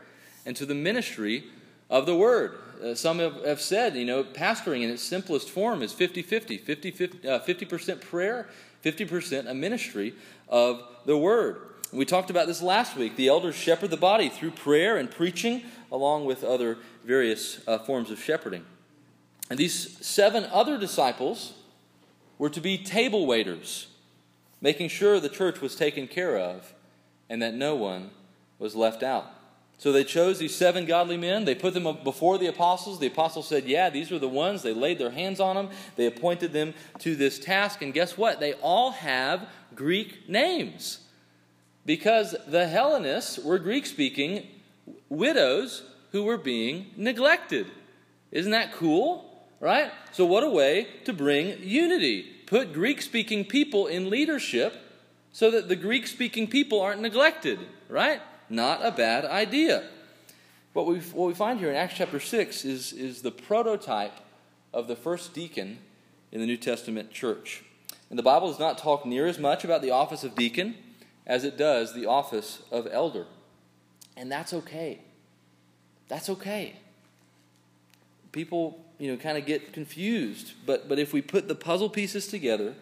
and 0.45 0.55
to 0.55 0.65
the 0.65 0.75
ministry 0.75 1.43
of 1.89 2.05
the 2.05 2.15
word. 2.15 2.57
Uh, 2.83 2.95
some 2.95 3.19
have, 3.19 3.43
have, 3.45 3.61
said, 3.61 3.95
you 3.95 4.05
know, 4.05 4.23
pastoring 4.23 4.81
in 4.81 4.89
its 4.89 5.03
simplest 5.03 5.49
form 5.49 5.81
is 5.81 5.93
50 5.93 6.21
50, 6.21 6.57
50, 6.57 6.91
50, 6.91 7.29
uh, 7.29 7.39
50% 7.39 8.01
prayer, 8.01 8.49
50% 8.83 9.49
a 9.49 9.53
ministry 9.53 10.13
of 10.49 10.81
the 11.05 11.17
word. 11.17 11.72
We 11.93 12.05
talked 12.05 12.31
about 12.31 12.47
this 12.47 12.63
last 12.63 12.95
week. 12.95 13.15
The 13.17 13.27
elders 13.27 13.53
shepherd 13.53 13.91
the 13.91 13.97
body 13.97 14.27
through 14.27 14.51
prayer 14.51 14.97
and 14.97 15.11
preaching, 15.11 15.61
along 15.91 16.25
with 16.25 16.43
other 16.43 16.79
various 17.05 17.61
uh, 17.67 17.77
forms 17.77 18.09
of 18.09 18.19
shepherding. 18.19 18.65
And 19.51 19.59
these 19.59 20.03
seven 20.03 20.45
other 20.45 20.79
disciples 20.79 21.53
were 22.39 22.49
to 22.49 22.59
be 22.59 22.79
table 22.79 23.27
waiters, 23.27 23.87
making 24.59 24.89
sure 24.89 25.19
the 25.19 25.29
church 25.29 25.61
was 25.61 25.75
taken 25.75 26.07
care 26.07 26.35
of 26.35 26.73
and 27.29 27.43
that 27.43 27.53
no 27.53 27.75
one 27.75 28.09
was 28.57 28.75
left 28.75 29.03
out. 29.03 29.27
So 29.77 29.91
they 29.91 30.03
chose 30.03 30.39
these 30.39 30.55
seven 30.55 30.85
godly 30.85 31.17
men. 31.17 31.45
They 31.45 31.53
put 31.53 31.75
them 31.75 31.97
before 32.03 32.39
the 32.39 32.47
apostles. 32.47 32.99
The 32.99 33.07
apostles 33.07 33.47
said, 33.47 33.65
Yeah, 33.65 33.91
these 33.91 34.09
were 34.09 34.19
the 34.19 34.27
ones. 34.27 34.63
They 34.63 34.73
laid 34.73 34.97
their 34.97 35.11
hands 35.11 35.39
on 35.39 35.55
them. 35.55 35.69
They 35.95 36.07
appointed 36.07 36.53
them 36.53 36.73
to 36.99 37.15
this 37.15 37.37
task. 37.37 37.83
And 37.83 37.93
guess 37.93 38.17
what? 38.17 38.39
They 38.39 38.53
all 38.53 38.91
have 38.91 39.47
Greek 39.75 40.27
names. 40.27 41.02
Because 41.85 42.35
the 42.47 42.67
Hellenists 42.67 43.37
were 43.37 43.59
Greek 43.59 43.85
speaking 43.85 44.47
widows 45.09 45.83
who 46.11 46.23
were 46.23 46.37
being 46.37 46.87
neglected. 46.95 47.67
Isn't 48.31 48.51
that 48.51 48.73
cool? 48.73 49.47
Right? 49.59 49.91
So, 50.11 50.25
what 50.25 50.43
a 50.43 50.49
way 50.49 50.87
to 51.05 51.13
bring 51.13 51.61
unity. 51.61 52.23
Put 52.45 52.73
Greek 52.73 53.01
speaking 53.01 53.45
people 53.45 53.87
in 53.87 54.09
leadership 54.09 54.75
so 55.31 55.49
that 55.51 55.69
the 55.69 55.75
Greek 55.75 56.05
speaking 56.07 56.47
people 56.47 56.81
aren't 56.81 57.01
neglected. 57.01 57.59
Right? 57.89 58.21
Not 58.49 58.85
a 58.85 58.91
bad 58.91 59.25
idea. 59.25 59.83
What 60.73 60.87
we, 60.87 60.99
what 60.99 61.27
we 61.27 61.33
find 61.33 61.59
here 61.59 61.69
in 61.69 61.75
Acts 61.75 61.95
chapter 61.95 62.19
6 62.19 62.65
is, 62.65 62.93
is 62.93 63.21
the 63.21 63.31
prototype 63.31 64.19
of 64.73 64.87
the 64.87 64.95
first 64.95 65.33
deacon 65.33 65.79
in 66.31 66.41
the 66.41 66.47
New 66.47 66.57
Testament 66.57 67.11
church. 67.11 67.63
And 68.09 68.17
the 68.17 68.23
Bible 68.23 68.49
does 68.49 68.59
not 68.59 68.79
talk 68.79 69.05
near 69.05 69.27
as 69.27 69.37
much 69.37 69.63
about 69.63 69.81
the 69.81 69.91
office 69.91 70.23
of 70.23 70.35
deacon 70.35 70.75
as 71.25 71.43
it 71.43 71.57
does 71.57 71.93
the 71.93 72.05
office 72.05 72.61
of 72.71 72.87
elder. 72.91 73.25
And 74.15 74.31
that's 74.31 74.53
okay. 74.53 74.99
That's 76.07 76.29
okay. 76.29 76.75
People, 78.31 78.83
you 78.99 79.11
know, 79.11 79.17
kind 79.17 79.37
of 79.37 79.45
get 79.45 79.73
confused, 79.73 80.53
but 80.65 80.89
but 80.89 80.99
if 80.99 81.13
we 81.13 81.21
put 81.21 81.47
the 81.47 81.55
puzzle 81.55 81.89
pieces 81.89 82.27
together, 82.27 82.75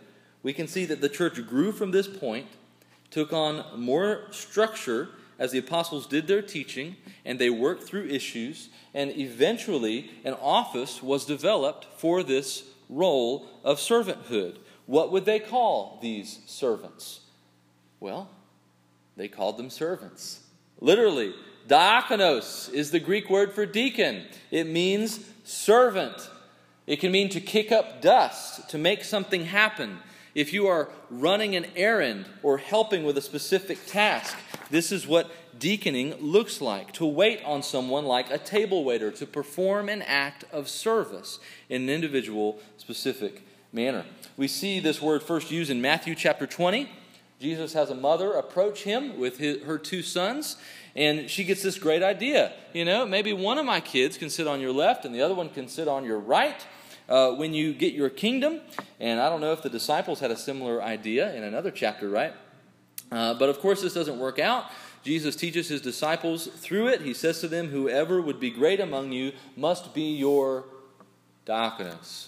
we 0.43 0.53
can 0.53 0.67
see 0.67 0.85
that 0.85 1.01
the 1.01 1.09
church 1.09 1.45
grew 1.47 1.71
from 1.71 1.91
this 1.91 2.07
point, 2.07 2.47
took 3.09 3.31
on 3.31 3.79
more 3.79 4.27
structure 4.31 5.09
as 5.37 5.51
the 5.51 5.57
apostles 5.57 6.07
did 6.07 6.27
their 6.27 6.41
teaching 6.41 6.95
and 7.25 7.39
they 7.39 7.49
worked 7.49 7.83
through 7.83 8.05
issues, 8.05 8.69
and 8.93 9.11
eventually 9.17 10.11
an 10.23 10.33
office 10.33 11.01
was 11.03 11.25
developed 11.25 11.87
for 11.97 12.23
this 12.23 12.63
role 12.89 13.47
of 13.63 13.77
servanthood. 13.77 14.57
What 14.85 15.11
would 15.11 15.25
they 15.25 15.39
call 15.39 15.99
these 16.01 16.39
servants? 16.45 17.21
Well, 18.01 18.29
they 19.15 19.27
called 19.27 19.57
them 19.57 19.69
servants. 19.69 20.41
Literally, 20.81 21.33
diakonos 21.67 22.73
is 22.73 22.89
the 22.89 22.99
Greek 22.99 23.29
word 23.29 23.53
for 23.53 23.65
deacon. 23.65 24.25
It 24.49 24.65
means 24.65 25.19
servant. 25.43 26.29
It 26.87 26.99
can 26.99 27.11
mean 27.11 27.29
to 27.29 27.39
kick 27.39 27.71
up 27.71 28.01
dust, 28.01 28.67
to 28.71 28.79
make 28.79 29.03
something 29.03 29.45
happen. 29.45 29.99
If 30.33 30.51
you 30.51 30.65
are 30.65 30.89
running 31.11 31.55
an 31.55 31.67
errand 31.75 32.25
or 32.41 32.57
helping 32.57 33.03
with 33.03 33.17
a 33.17 33.21
specific 33.21 33.85
task, 33.85 34.35
this 34.71 34.91
is 34.91 35.05
what 35.05 35.29
deaconing 35.59 36.15
looks 36.19 36.59
like 36.59 36.93
to 36.93 37.05
wait 37.05 37.43
on 37.45 37.61
someone 37.61 38.05
like 38.05 38.31
a 38.31 38.39
table 38.39 38.83
waiter, 38.83 39.11
to 39.11 39.27
perform 39.27 39.89
an 39.89 40.01
act 40.01 40.43
of 40.51 40.67
service 40.67 41.39
in 41.69 41.83
an 41.83 41.89
individual 41.89 42.57
specific 42.77 43.43
manner. 43.71 44.05
We 44.37 44.47
see 44.47 44.79
this 44.79 44.99
word 44.99 45.21
first 45.21 45.51
used 45.51 45.69
in 45.69 45.81
Matthew 45.81 46.15
chapter 46.15 46.47
20. 46.47 46.89
Jesus 47.41 47.73
has 47.73 47.89
a 47.89 47.95
mother 47.95 48.33
approach 48.33 48.83
him 48.83 49.19
with 49.19 49.39
his, 49.39 49.63
her 49.63 49.79
two 49.79 50.03
sons, 50.03 50.57
and 50.95 51.27
she 51.27 51.43
gets 51.43 51.63
this 51.63 51.79
great 51.79 52.03
idea. 52.03 52.53
You 52.71 52.85
know, 52.85 53.03
maybe 53.03 53.33
one 53.33 53.57
of 53.57 53.65
my 53.65 53.81
kids 53.81 54.15
can 54.15 54.29
sit 54.29 54.45
on 54.45 54.61
your 54.61 54.71
left 54.71 55.05
and 55.05 55.15
the 55.15 55.23
other 55.23 55.33
one 55.33 55.49
can 55.49 55.67
sit 55.67 55.87
on 55.87 56.05
your 56.05 56.19
right. 56.19 56.65
Uh, 57.09 57.31
when 57.31 57.53
you 57.53 57.73
get 57.73 57.93
your 57.93 58.09
kingdom, 58.09 58.61
and 58.99 59.19
I 59.19 59.27
don't 59.27 59.41
know 59.41 59.51
if 59.51 59.63
the 59.63 59.69
disciples 59.69 60.19
had 60.19 60.31
a 60.31 60.37
similar 60.37 60.81
idea 60.81 61.33
in 61.33 61.43
another 61.43 61.71
chapter, 61.71 62.07
right? 62.07 62.33
Uh, 63.11 63.33
but 63.33 63.49
of 63.49 63.59
course, 63.59 63.81
this 63.81 63.93
doesn't 63.93 64.19
work 64.19 64.39
out. 64.39 64.65
Jesus 65.03 65.35
teaches 65.35 65.67
his 65.67 65.81
disciples 65.81 66.45
through 66.45 66.87
it. 66.89 67.01
He 67.01 67.13
says 67.13 67.41
to 67.41 67.47
them, 67.47 67.69
Whoever 67.69 68.21
would 68.21 68.39
be 68.39 68.51
great 68.51 68.79
among 68.79 69.11
you 69.11 69.33
must 69.57 69.93
be 69.93 70.03
your 70.03 70.65
diakonos. 71.45 72.27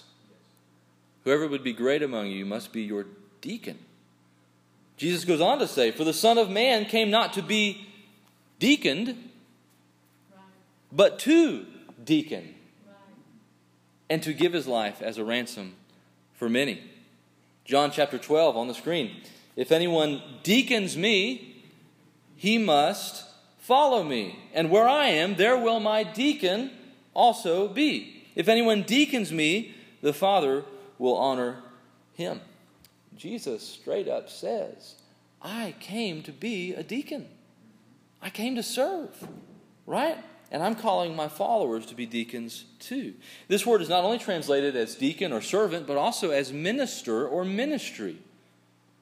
Whoever 1.22 1.46
would 1.46 1.62
be 1.62 1.72
great 1.72 2.02
among 2.02 2.26
you 2.26 2.44
must 2.44 2.72
be 2.72 2.82
your 2.82 3.06
deacon. 3.40 3.78
Jesus 4.96 5.24
goes 5.24 5.40
on 5.40 5.58
to 5.58 5.66
say, 5.66 5.90
For 5.90 6.04
the 6.04 6.12
Son 6.12 6.38
of 6.38 6.50
Man 6.50 6.84
came 6.84 7.10
not 7.10 7.32
to 7.34 7.42
be 7.42 7.86
deaconed, 8.58 9.16
but 10.92 11.18
to 11.20 11.66
deacon, 12.04 12.54
and 14.08 14.22
to 14.22 14.32
give 14.32 14.52
his 14.52 14.66
life 14.66 15.02
as 15.02 15.18
a 15.18 15.24
ransom 15.24 15.74
for 16.34 16.48
many. 16.48 16.82
John 17.64 17.90
chapter 17.90 18.18
12 18.18 18.56
on 18.56 18.68
the 18.68 18.74
screen. 18.74 19.22
If 19.56 19.72
anyone 19.72 20.22
deacons 20.42 20.96
me, 20.96 21.62
he 22.36 22.58
must 22.58 23.24
follow 23.58 24.04
me. 24.04 24.38
And 24.52 24.70
where 24.70 24.86
I 24.86 25.06
am, 25.06 25.36
there 25.36 25.56
will 25.56 25.80
my 25.80 26.02
deacon 26.02 26.70
also 27.14 27.68
be. 27.68 28.26
If 28.34 28.48
anyone 28.48 28.82
deacons 28.82 29.32
me, 29.32 29.74
the 30.02 30.12
Father 30.12 30.64
will 30.98 31.16
honor 31.16 31.62
him. 32.12 32.40
Jesus 33.16 33.66
straight 33.66 34.08
up 34.08 34.28
says, 34.28 34.96
I 35.40 35.74
came 35.80 36.22
to 36.22 36.32
be 36.32 36.74
a 36.74 36.82
deacon. 36.82 37.28
I 38.20 38.30
came 38.30 38.54
to 38.56 38.62
serve, 38.62 39.28
right? 39.86 40.16
And 40.50 40.62
I'm 40.62 40.74
calling 40.74 41.14
my 41.14 41.28
followers 41.28 41.86
to 41.86 41.94
be 41.94 42.06
deacons 42.06 42.64
too. 42.78 43.14
This 43.48 43.66
word 43.66 43.82
is 43.82 43.88
not 43.88 44.04
only 44.04 44.18
translated 44.18 44.76
as 44.76 44.94
deacon 44.94 45.32
or 45.32 45.40
servant, 45.40 45.86
but 45.86 45.96
also 45.96 46.30
as 46.30 46.52
minister 46.52 47.26
or 47.26 47.44
ministry. 47.44 48.18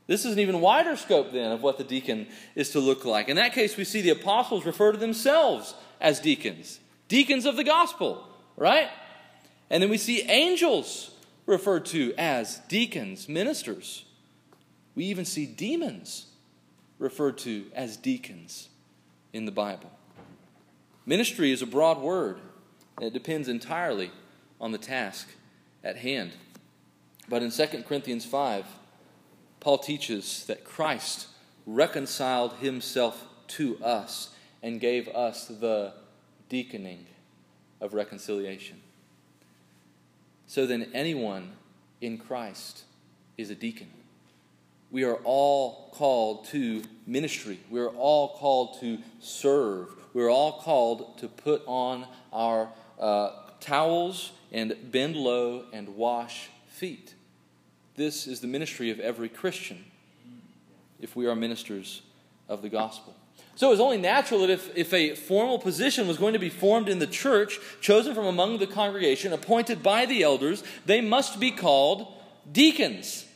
This 0.06 0.24
is 0.24 0.32
an 0.32 0.40
even 0.40 0.60
wider 0.60 0.96
scope 0.96 1.32
then 1.32 1.52
of 1.52 1.62
what 1.62 1.78
the 1.78 1.84
deacon 1.84 2.26
is 2.54 2.70
to 2.70 2.80
look 2.80 3.04
like. 3.04 3.28
In 3.28 3.36
that 3.36 3.52
case, 3.52 3.76
we 3.76 3.84
see 3.84 4.00
the 4.00 4.10
apostles 4.10 4.66
refer 4.66 4.92
to 4.92 4.98
themselves 4.98 5.74
as 6.00 6.20
deacons, 6.20 6.80
deacons 7.06 7.46
of 7.46 7.56
the 7.56 7.64
gospel, 7.64 8.26
right? 8.56 8.88
And 9.70 9.82
then 9.82 9.90
we 9.90 9.98
see 9.98 10.22
angels 10.22 11.11
referred 11.46 11.86
to 11.86 12.14
as 12.16 12.58
deacons, 12.68 13.28
ministers. 13.28 14.04
We 14.94 15.04
even 15.04 15.24
see 15.24 15.46
demons 15.46 16.26
referred 16.98 17.38
to 17.38 17.66
as 17.74 17.96
deacons 17.96 18.68
in 19.32 19.44
the 19.44 19.52
Bible. 19.52 19.90
Ministry 21.04 21.50
is 21.50 21.62
a 21.62 21.66
broad 21.66 22.00
word, 22.00 22.38
and 22.96 23.06
it 23.06 23.12
depends 23.12 23.48
entirely 23.48 24.10
on 24.60 24.72
the 24.72 24.78
task 24.78 25.28
at 25.82 25.96
hand. 25.96 26.32
But 27.28 27.42
in 27.42 27.50
2 27.50 27.66
Corinthians 27.88 28.24
5, 28.24 28.66
Paul 29.58 29.78
teaches 29.78 30.44
that 30.46 30.64
Christ 30.64 31.28
reconciled 31.66 32.54
himself 32.54 33.24
to 33.48 33.82
us 33.82 34.30
and 34.62 34.80
gave 34.80 35.08
us 35.08 35.46
the 35.46 35.94
deaconing 36.48 37.06
of 37.80 37.94
reconciliation. 37.94 38.81
So 40.52 40.66
then, 40.66 40.90
anyone 40.92 41.52
in 42.02 42.18
Christ 42.18 42.84
is 43.38 43.48
a 43.48 43.54
deacon. 43.54 43.88
We 44.90 45.02
are 45.02 45.14
all 45.24 45.88
called 45.94 46.44
to 46.48 46.82
ministry. 47.06 47.58
We 47.70 47.80
are 47.80 47.88
all 47.88 48.36
called 48.36 48.78
to 48.80 48.98
serve. 49.18 49.88
We 50.12 50.22
are 50.22 50.28
all 50.28 50.60
called 50.60 51.16
to 51.20 51.28
put 51.28 51.62
on 51.64 52.04
our 52.34 52.68
uh, 53.00 53.30
towels 53.60 54.32
and 54.52 54.76
bend 54.92 55.16
low 55.16 55.64
and 55.72 55.96
wash 55.96 56.50
feet. 56.68 57.14
This 57.96 58.26
is 58.26 58.40
the 58.40 58.46
ministry 58.46 58.90
of 58.90 59.00
every 59.00 59.30
Christian 59.30 59.82
if 61.00 61.16
we 61.16 61.26
are 61.26 61.34
ministers 61.34 62.02
of 62.46 62.60
the 62.60 62.68
gospel. 62.68 63.14
So 63.54 63.68
it 63.68 63.70
was 63.70 63.80
only 63.80 63.98
natural 63.98 64.40
that 64.40 64.50
if, 64.50 64.74
if 64.76 64.92
a 64.94 65.14
formal 65.14 65.58
position 65.58 66.08
was 66.08 66.16
going 66.16 66.32
to 66.32 66.38
be 66.38 66.48
formed 66.48 66.88
in 66.88 66.98
the 66.98 67.06
church, 67.06 67.58
chosen 67.80 68.14
from 68.14 68.24
among 68.24 68.58
the 68.58 68.66
congregation, 68.66 69.32
appointed 69.32 69.82
by 69.82 70.06
the 70.06 70.22
elders, 70.22 70.64
they 70.86 71.00
must 71.00 71.38
be 71.38 71.50
called 71.50 72.12
deacons. 72.50 73.26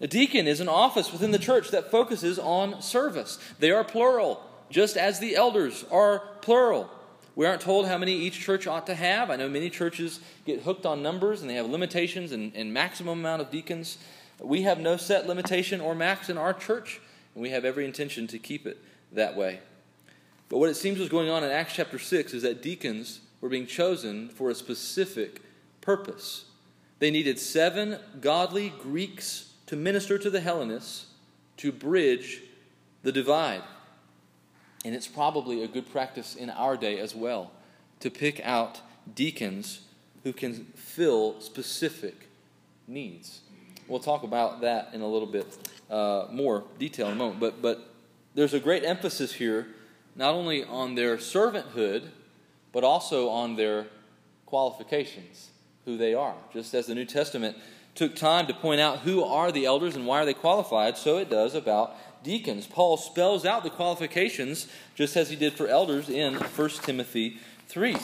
A 0.00 0.06
deacon 0.06 0.46
is 0.46 0.60
an 0.60 0.68
office 0.68 1.12
within 1.12 1.30
the 1.30 1.38
church 1.38 1.70
that 1.70 1.90
focuses 1.90 2.38
on 2.38 2.82
service. 2.82 3.38
They 3.58 3.70
are 3.70 3.84
plural, 3.84 4.44
just 4.68 4.96
as 4.96 5.18
the 5.18 5.36
elders 5.36 5.84
are 5.90 6.18
plural. 6.42 6.90
We 7.34 7.46
aren't 7.46 7.62
told 7.62 7.86
how 7.86 7.96
many 7.96 8.12
each 8.12 8.38
church 8.38 8.66
ought 8.66 8.86
to 8.88 8.94
have. 8.94 9.30
I 9.30 9.36
know 9.36 9.48
many 9.48 9.70
churches 9.70 10.20
get 10.44 10.62
hooked 10.62 10.84
on 10.84 11.02
numbers 11.02 11.40
and 11.40 11.48
they 11.48 11.54
have 11.54 11.66
limitations 11.66 12.32
and, 12.32 12.52
and 12.54 12.74
maximum 12.74 13.20
amount 13.20 13.40
of 13.40 13.50
deacons. 13.50 13.96
We 14.38 14.62
have 14.62 14.78
no 14.78 14.98
set 14.98 15.26
limitation 15.26 15.80
or 15.80 15.94
max 15.94 16.28
in 16.28 16.36
our 16.36 16.52
church, 16.52 17.00
and 17.34 17.42
we 17.42 17.50
have 17.50 17.64
every 17.64 17.86
intention 17.86 18.26
to 18.26 18.38
keep 18.38 18.66
it 18.66 18.76
that 19.12 19.36
way. 19.36 19.60
But 20.48 20.58
what 20.58 20.68
it 20.68 20.76
seems 20.76 20.98
was 20.98 21.08
going 21.08 21.30
on 21.30 21.42
in 21.44 21.50
Acts 21.50 21.74
chapter 21.74 21.98
6 21.98 22.34
is 22.34 22.42
that 22.42 22.62
deacons 22.62 23.20
were 23.40 23.48
being 23.48 23.66
chosen 23.66 24.28
for 24.28 24.50
a 24.50 24.54
specific 24.54 25.40
purpose. 25.80 26.44
They 26.98 27.10
needed 27.10 27.38
seven 27.38 27.98
godly 28.20 28.72
Greeks 28.80 29.52
to 29.66 29.76
minister 29.76 30.18
to 30.18 30.30
the 30.30 30.40
Hellenists 30.40 31.06
to 31.58 31.72
bridge 31.72 32.42
the 33.02 33.12
divide. 33.12 33.62
And 34.84 34.94
it's 34.94 35.08
probably 35.08 35.62
a 35.62 35.68
good 35.68 35.90
practice 35.90 36.34
in 36.34 36.50
our 36.50 36.76
day 36.76 36.98
as 36.98 37.14
well 37.14 37.50
to 38.00 38.10
pick 38.10 38.40
out 38.44 38.80
deacons 39.14 39.80
who 40.24 40.32
can 40.32 40.66
fill 40.74 41.40
specific 41.40 42.28
needs. 42.86 43.40
We'll 43.88 44.00
talk 44.00 44.22
about 44.22 44.60
that 44.60 44.90
in 44.92 45.00
a 45.00 45.06
little 45.06 45.26
bit 45.26 45.46
uh, 45.90 46.26
more 46.30 46.64
detail 46.78 47.06
in 47.06 47.12
a 47.12 47.16
moment. 47.16 47.40
But, 47.40 47.62
but 47.62 47.91
there's 48.34 48.54
a 48.54 48.60
great 48.60 48.84
emphasis 48.84 49.34
here, 49.34 49.68
not 50.16 50.34
only 50.34 50.64
on 50.64 50.94
their 50.94 51.16
servanthood, 51.16 52.08
but 52.72 52.84
also 52.84 53.28
on 53.28 53.56
their 53.56 53.86
qualifications, 54.46 55.50
who 55.84 55.96
they 55.96 56.14
are. 56.14 56.34
Just 56.52 56.74
as 56.74 56.86
the 56.86 56.94
New 56.94 57.04
Testament 57.04 57.56
took 57.94 58.16
time 58.16 58.46
to 58.46 58.54
point 58.54 58.80
out 58.80 59.00
who 59.00 59.22
are 59.22 59.52
the 59.52 59.66
elders 59.66 59.96
and 59.96 60.06
why 60.06 60.20
are 60.22 60.24
they 60.24 60.34
qualified, 60.34 60.96
so 60.96 61.18
it 61.18 61.28
does 61.28 61.54
about 61.54 61.94
deacons. 62.24 62.66
Paul 62.66 62.96
spells 62.96 63.44
out 63.44 63.64
the 63.64 63.70
qualifications 63.70 64.68
just 64.94 65.16
as 65.16 65.28
he 65.28 65.36
did 65.36 65.52
for 65.52 65.66
elders 65.68 66.08
in 66.08 66.34
1 66.34 66.68
Timothy 66.82 67.38
3. 67.68 67.96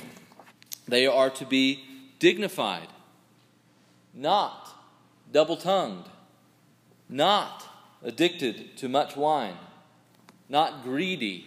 They 0.87 1.07
are 1.07 1.31
to 1.31 1.47
be 1.47 1.85
dignified, 2.19 2.89
not 4.15 4.69
double 5.33 5.57
tongued, 5.57 6.07
not 7.09 7.65
addicted 8.03 8.77
to 8.79 8.89
much 8.89 9.17
wine, 9.17 9.57
not 10.49 10.83
greedy 10.83 11.47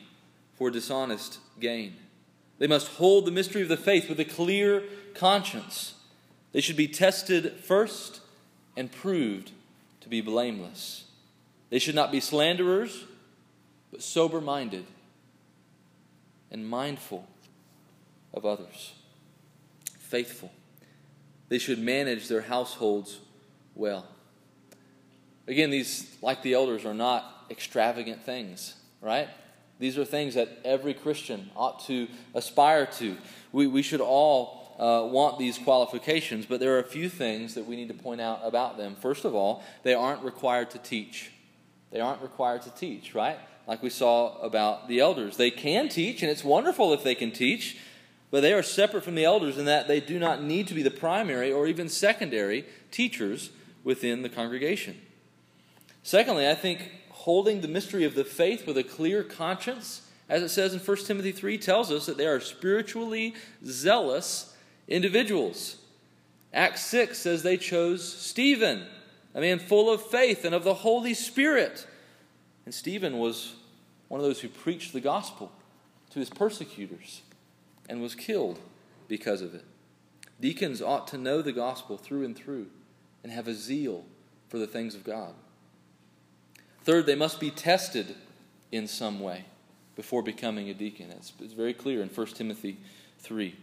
for 0.55 0.70
dishonest 0.70 1.39
gain. 1.60 1.96
They 2.60 2.67
must 2.67 2.89
hold 2.89 3.25
the 3.25 3.31
mystery 3.31 3.63
of 3.63 3.70
the 3.70 3.77
faith 3.77 4.08
with 4.08 4.20
a 4.20 4.25
clear 4.25 4.84
conscience. 5.15 5.96
They 6.51 6.62
should 6.62 6.77
be 6.77 6.88
tested 6.88 7.53
first 7.63 8.22
and 8.77 8.91
proved 8.91 9.51
to 10.01 10.10
be 10.10 10.22
blameless. 10.22 11.05
They 11.70 11.79
should 11.79 11.96
not 11.96 12.12
be 12.12 12.20
slanderers, 12.20 13.05
but 13.91 14.03
sober 14.03 14.41
minded 14.41 14.86
and 16.51 16.67
mindful 16.67 17.27
of 18.34 18.46
others, 18.46 18.93
faithful. 19.98 20.51
They 21.50 21.58
should 21.58 21.79
manage 21.79 22.27
their 22.27 22.41
households 22.41 23.20
well. 23.75 24.05
Again, 25.48 25.70
these, 25.70 26.15
like 26.22 26.43
the 26.43 26.53
elders, 26.53 26.86
are 26.86 26.93
not 26.93 27.46
extravagant 27.50 28.24
things, 28.24 28.75
right? 29.01 29.27
These 29.79 29.98
are 29.98 30.05
things 30.05 30.36
that 30.36 30.60
every 30.63 30.93
Christian 30.93 31.50
ought 31.55 31.84
to 31.88 32.08
aspire 32.36 32.86
to. 32.98 33.17
We, 33.51 33.67
we 33.67 33.81
should 33.81 34.01
all 34.01 34.75
uh, 34.79 35.08
want 35.08 35.39
these 35.39 35.58
qualifications, 35.58 36.46
but 36.46 36.60
there 36.60 36.75
are 36.75 36.79
a 36.79 36.84
few 36.84 37.10
things 37.10 37.55
that 37.55 37.65
we 37.65 37.75
need 37.75 37.88
to 37.88 37.93
point 37.96 38.22
out 38.22 38.41
about 38.43 38.77
them. 38.77 38.96
First 38.96 39.25
of 39.25 39.34
all, 39.34 39.63
they 39.84 39.93
aren't 39.93 40.24
required 40.24 40.70
to 40.72 40.77
teach. 40.77 41.31
They 41.91 42.00
aren't 42.00 42.22
required 42.22 42.62
to 42.63 42.70
teach, 42.70 43.13
right? 43.13 43.38
Like 43.67 43.84
we 43.84 43.89
saw 43.89 44.39
about 44.39 44.88
the 44.88 45.00
elders. 45.00 45.38
They 45.38 45.51
can 45.51 45.89
teach, 45.89 46.22
and 46.22 46.31
it's 46.31 46.43
wonderful 46.43 46.93
if 46.93 47.03
they 47.03 47.15
can 47.15 47.31
teach, 47.31 47.77
but 48.29 48.41
they 48.41 48.53
are 48.53 48.63
separate 48.63 49.03
from 49.03 49.15
the 49.15 49.25
elders 49.25 49.58
in 49.58 49.65
that 49.65 49.88
they 49.88 50.00
do 50.00 50.17
not 50.17 50.41
need 50.41 50.67
to 50.67 50.74
be 50.74 50.84
the 50.84 50.91
primary 50.91 51.51
or 51.51 51.67
even 51.67 51.89
secondary 51.89 52.65
teachers 52.89 53.50
within 53.84 54.22
the 54.22 54.29
congregation. 54.29 55.01
Secondly, 56.03 56.48
I 56.48 56.55
think 56.55 56.91
holding 57.22 57.62
the 57.62 57.68
mystery 57.68 58.04
of 58.04 58.16
the 58.16 58.24
faith 58.24 58.66
with 58.66 58.75
a 58.80 58.84
clear 58.84 59.24
conscience, 59.24 60.10
as 60.28 60.42
it 60.42 60.50
says 60.50 60.74
in 60.74 60.80
1 60.80 60.98
Timothy 61.06 61.32
3, 61.32 61.56
tells 61.60 61.92
us 61.92 62.08
that 62.08 62.18
they 62.18 62.25
are 62.25 62.40
spiritually 62.40 63.36
zealous 63.63 64.56
individuals. 64.88 65.78
Acts 66.51 66.82
6 66.86 67.20
says 67.20 67.44
they 67.44 67.58
chose 67.58 68.12
Stephen, 68.12 68.88
a 69.36 69.42
man 69.42 69.60
full 69.60 69.94
of 69.94 70.01
faith 70.01 70.44
and 70.46 70.56
of 70.56 70.63
the 70.63 70.74
Holy 70.74 71.13
Spirit. 71.13 71.86
And 72.66 72.74
Stephen 72.74 73.20
was 73.20 73.54
one 74.08 74.20
of 74.20 74.25
those 74.25 74.42
who 74.42 74.50
preached 74.50 74.92
the 74.92 75.00
gospel 75.00 75.51
to 76.10 76.20
his 76.20 76.32
persecutors 76.32 77.22
and 77.88 78.01
was 78.01 78.16
killed 78.16 78.58
because 79.08 79.42
of 79.42 79.54
it. 79.54 79.66
Deacons 80.40 80.82
ought 80.82 81.08
to 81.10 81.20
know 81.20 81.44
the 81.44 81.54
gospel 81.54 81.98
through 81.98 82.25
and 82.25 82.36
through 82.36 82.66
and 83.24 83.32
have 83.32 83.48
a 83.48 83.54
zeal 83.54 84.05
for 84.50 84.57
the 84.57 84.66
things 84.66 84.96
of 84.96 85.03
God. 85.03 85.36
Third, 86.83 87.05
they 87.05 87.15
must 87.15 87.39
be 87.39 87.51
tested 87.51 88.15
in 88.72 88.87
some 88.87 89.20
way 89.20 89.46
before 89.96 90.24
becoming 90.24 90.70
a 90.70 90.74
deacon. 90.74 91.11
It's, 91.11 91.33
it's 91.39 91.53
very 91.53 91.74
clear 91.74 92.01
in 92.01 92.09
1 92.09 92.27
Timothy 92.27 92.77
3. 93.20 93.55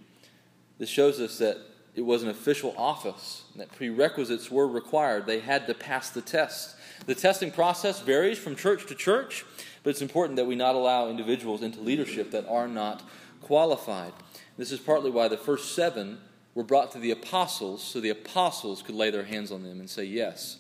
This 0.79 0.89
shows 0.89 1.21
us 1.21 1.39
that 1.39 1.59
it 1.97 2.03
was 2.03 2.23
an 2.23 2.29
official 2.29 2.75
office, 2.79 3.43
that 3.57 3.73
prerequisites 3.73 4.51
were 4.51 4.69
required. 4.69 5.27
They 5.27 5.41
had 5.41 5.67
to 5.67 5.75
pass 5.75 6.11
the 6.11 6.21
test. 6.21 6.77
The 7.07 7.15
testing 7.15 7.51
process 7.51 8.01
varies 8.01 8.39
from 8.39 8.55
church 8.55 8.87
to 8.87 8.95
church, 8.95 9.45
but 9.83 9.91
it's 9.91 10.03
important 10.03 10.37
that 10.37 10.47
we 10.47 10.55
not 10.55 10.77
allow 10.77 11.09
individuals 11.09 11.63
into 11.63 11.81
leadership 11.81 12.31
that 12.31 12.47
are 12.47 12.69
not 12.69 13.03
qualified. 13.41 14.13
This 14.57 14.71
is 14.71 14.79
partly 14.79 15.11
why 15.11 15.27
the 15.27 15.37
first 15.37 15.75
seven 15.75 16.19
were 16.55 16.63
brought 16.63 16.93
to 16.93 16.99
the 16.99 17.11
apostles 17.11 17.83
so 17.83 18.01
the 18.01 18.11
apostles 18.11 18.83
could 18.83 18.95
lay 18.95 19.11
their 19.11 19.25
hands 19.25 19.51
on 19.51 19.65
them 19.65 19.81
and 19.81 19.91
say, 19.91 20.05
Yes, 20.05 20.59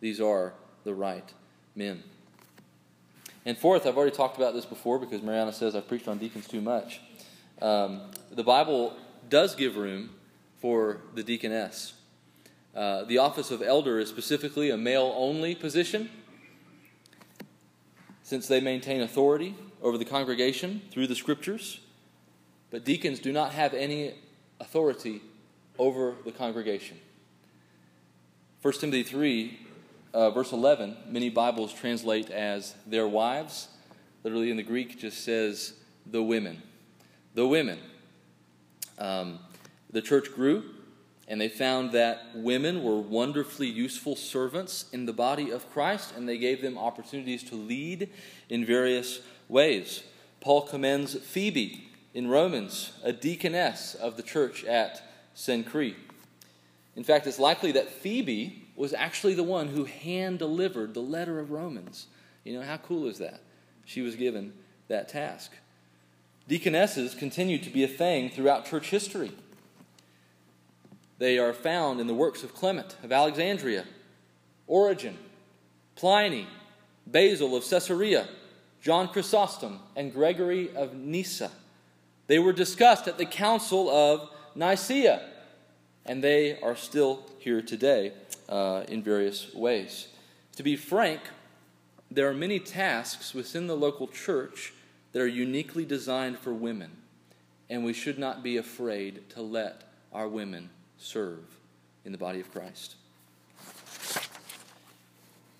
these 0.00 0.20
are 0.20 0.54
the 0.82 0.94
right 0.94 1.32
men. 1.74 2.02
And 3.46 3.58
fourth, 3.58 3.86
I've 3.86 3.96
already 3.96 4.16
talked 4.16 4.36
about 4.36 4.54
this 4.54 4.64
before 4.64 4.98
because 4.98 5.22
Mariana 5.22 5.52
says 5.52 5.74
I've 5.74 5.88
preached 5.88 6.08
on 6.08 6.18
deacons 6.18 6.48
too 6.48 6.60
much. 6.60 7.00
Um, 7.60 8.10
the 8.30 8.42
Bible 8.44 8.96
does 9.28 9.54
give 9.54 9.76
room 9.76 10.10
for 10.60 11.02
the 11.14 11.22
deaconess. 11.22 11.94
Uh, 12.74 13.04
the 13.04 13.18
office 13.18 13.50
of 13.50 13.62
elder 13.62 13.98
is 13.98 14.08
specifically 14.08 14.70
a 14.70 14.76
male 14.76 15.12
only 15.16 15.54
position 15.54 16.10
since 18.22 18.48
they 18.48 18.60
maintain 18.60 19.02
authority 19.02 19.54
over 19.82 19.98
the 19.98 20.04
congregation 20.04 20.80
through 20.90 21.06
the 21.06 21.14
scriptures. 21.14 21.80
But 22.70 22.84
deacons 22.84 23.20
do 23.20 23.32
not 23.32 23.52
have 23.52 23.74
any 23.74 24.14
authority 24.58 25.20
over 25.78 26.16
the 26.24 26.32
congregation. 26.32 26.98
1 28.62 28.74
Timothy 28.74 29.02
3 29.02 29.58
uh, 30.14 30.30
verse 30.30 30.52
11, 30.52 30.96
many 31.10 31.28
Bibles 31.28 31.74
translate 31.74 32.30
as 32.30 32.74
their 32.86 33.08
wives. 33.08 33.68
Literally 34.22 34.50
in 34.50 34.56
the 34.56 34.62
Greek, 34.62 34.98
just 34.98 35.24
says 35.24 35.74
the 36.06 36.22
women. 36.22 36.62
The 37.34 37.46
women. 37.46 37.80
Um, 38.98 39.40
the 39.90 40.00
church 40.00 40.32
grew, 40.32 40.62
and 41.26 41.40
they 41.40 41.48
found 41.48 41.90
that 41.92 42.28
women 42.32 42.84
were 42.84 43.00
wonderfully 43.00 43.66
useful 43.66 44.14
servants 44.14 44.86
in 44.92 45.04
the 45.04 45.12
body 45.12 45.50
of 45.50 45.68
Christ, 45.72 46.14
and 46.16 46.28
they 46.28 46.38
gave 46.38 46.62
them 46.62 46.78
opportunities 46.78 47.42
to 47.44 47.56
lead 47.56 48.08
in 48.48 48.64
various 48.64 49.20
ways. 49.48 50.04
Paul 50.40 50.62
commends 50.62 51.14
Phoebe 51.14 51.88
in 52.14 52.28
Romans, 52.28 52.92
a 53.02 53.12
deaconess 53.12 53.96
of 53.96 54.16
the 54.16 54.22
church 54.22 54.62
at 54.64 55.02
Cenchreae. 55.34 55.96
In 56.94 57.02
fact, 57.02 57.26
it's 57.26 57.40
likely 57.40 57.72
that 57.72 57.90
Phoebe 57.90 58.63
was 58.76 58.92
actually 58.92 59.34
the 59.34 59.42
one 59.42 59.68
who 59.68 59.84
hand 59.84 60.38
delivered 60.38 60.94
the 60.94 61.00
letter 61.00 61.38
of 61.38 61.50
Romans. 61.50 62.06
You 62.42 62.54
know, 62.54 62.66
how 62.66 62.76
cool 62.76 63.06
is 63.06 63.18
that? 63.18 63.40
She 63.84 64.02
was 64.02 64.16
given 64.16 64.52
that 64.88 65.08
task. 65.08 65.52
Deaconesses 66.48 67.14
continue 67.14 67.58
to 67.58 67.70
be 67.70 67.84
a 67.84 67.88
thing 67.88 68.28
throughout 68.28 68.66
church 68.66 68.90
history. 68.90 69.32
They 71.18 71.38
are 71.38 71.54
found 71.54 72.00
in 72.00 72.06
the 72.06 72.14
works 72.14 72.42
of 72.42 72.54
Clement 72.54 72.96
of 73.02 73.12
Alexandria, 73.12 73.84
Origen, 74.66 75.16
Pliny, 75.94 76.46
Basil 77.06 77.56
of 77.56 77.64
Caesarea, 77.68 78.28
John 78.82 79.08
Chrysostom, 79.08 79.80
and 79.96 80.12
Gregory 80.12 80.74
of 80.74 80.94
Nyssa. 80.94 81.50
They 82.26 82.38
were 82.38 82.52
discussed 82.52 83.06
at 83.06 83.16
the 83.16 83.26
Council 83.26 83.88
of 83.88 84.28
Nicaea, 84.54 85.22
and 86.04 86.22
they 86.22 86.60
are 86.60 86.76
still 86.76 87.24
here 87.38 87.62
today 87.62 88.12
uh, 88.48 88.84
in 88.88 89.02
various 89.02 89.52
ways. 89.54 90.08
To 90.56 90.62
be 90.62 90.76
frank, 90.76 91.20
there 92.10 92.28
are 92.28 92.34
many 92.34 92.58
tasks 92.60 93.34
within 93.34 93.66
the 93.66 93.76
local 93.76 94.06
church 94.06 94.72
that 95.12 95.20
are 95.22 95.26
uniquely 95.26 95.84
designed 95.84 96.38
for 96.38 96.52
women, 96.52 96.90
and 97.70 97.84
we 97.84 97.92
should 97.92 98.18
not 98.18 98.42
be 98.42 98.56
afraid 98.56 99.28
to 99.30 99.42
let 99.42 99.82
our 100.12 100.28
women 100.28 100.70
serve 100.98 101.58
in 102.04 102.12
the 102.12 102.18
body 102.18 102.40
of 102.40 102.52
Christ. 102.52 102.96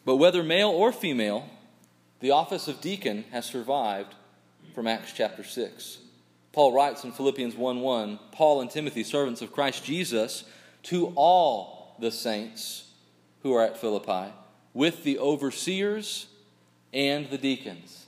But 0.04 0.16
whether 0.16 0.42
male 0.42 0.70
or 0.70 0.92
female, 0.92 1.48
the 2.20 2.30
office 2.30 2.68
of 2.68 2.80
deacon 2.80 3.24
has 3.30 3.46
survived 3.46 4.14
from 4.74 4.86
Acts 4.86 5.12
chapter 5.12 5.42
6. 5.42 5.98
Paul 6.52 6.72
writes 6.72 7.04
in 7.04 7.12
Philippians 7.12 7.56
1 7.56 7.80
1 7.80 8.18
Paul 8.32 8.60
and 8.60 8.70
Timothy, 8.70 9.02
servants 9.02 9.42
of 9.42 9.52
Christ 9.52 9.84
Jesus, 9.84 10.44
to 10.84 11.12
all 11.16 11.73
the 11.98 12.11
saints 12.11 12.90
who 13.42 13.54
are 13.54 13.62
at 13.62 13.78
Philippi 13.78 14.33
with 14.72 15.04
the 15.04 15.18
overseers 15.18 16.26
and 16.92 17.28
the 17.30 17.38
deacons. 17.38 18.07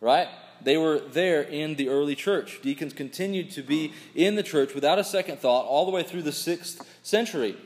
Right? 0.00 0.28
They 0.62 0.76
were 0.76 0.98
there 0.98 1.42
in 1.42 1.76
the 1.76 1.88
early 1.88 2.14
church. 2.14 2.60
Deacons 2.62 2.92
continued 2.92 3.50
to 3.52 3.62
be 3.62 3.92
in 4.14 4.34
the 4.34 4.42
church 4.42 4.74
without 4.74 4.98
a 4.98 5.04
second 5.04 5.38
thought 5.38 5.66
all 5.66 5.84
the 5.84 5.92
way 5.92 6.02
through 6.02 6.22
the 6.22 6.32
sixth 6.32 6.86
century. 7.02 7.56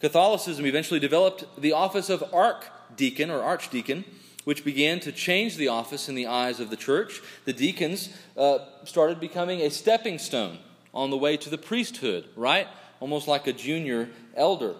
Catholicism 0.00 0.66
eventually 0.66 1.00
developed 1.00 1.44
the 1.60 1.72
office 1.72 2.10
of 2.10 2.22
archdeacon 2.32 3.30
or 3.30 3.42
archdeacon, 3.42 4.04
which 4.44 4.64
began 4.64 5.00
to 5.00 5.10
change 5.10 5.56
the 5.56 5.68
office 5.68 6.08
in 6.08 6.14
the 6.14 6.26
eyes 6.26 6.60
of 6.60 6.70
the 6.70 6.76
church. 6.76 7.20
The 7.46 7.52
deacons 7.52 8.10
uh, 8.36 8.58
started 8.84 9.18
becoming 9.18 9.60
a 9.62 9.70
stepping 9.70 10.18
stone 10.18 10.58
on 10.94 11.10
the 11.10 11.16
way 11.16 11.36
to 11.36 11.50
the 11.50 11.58
priesthood, 11.58 12.26
right? 12.36 12.68
almost 13.00 13.28
like 13.28 13.46
a 13.46 13.52
junior 13.52 14.08
elder. 14.34 14.74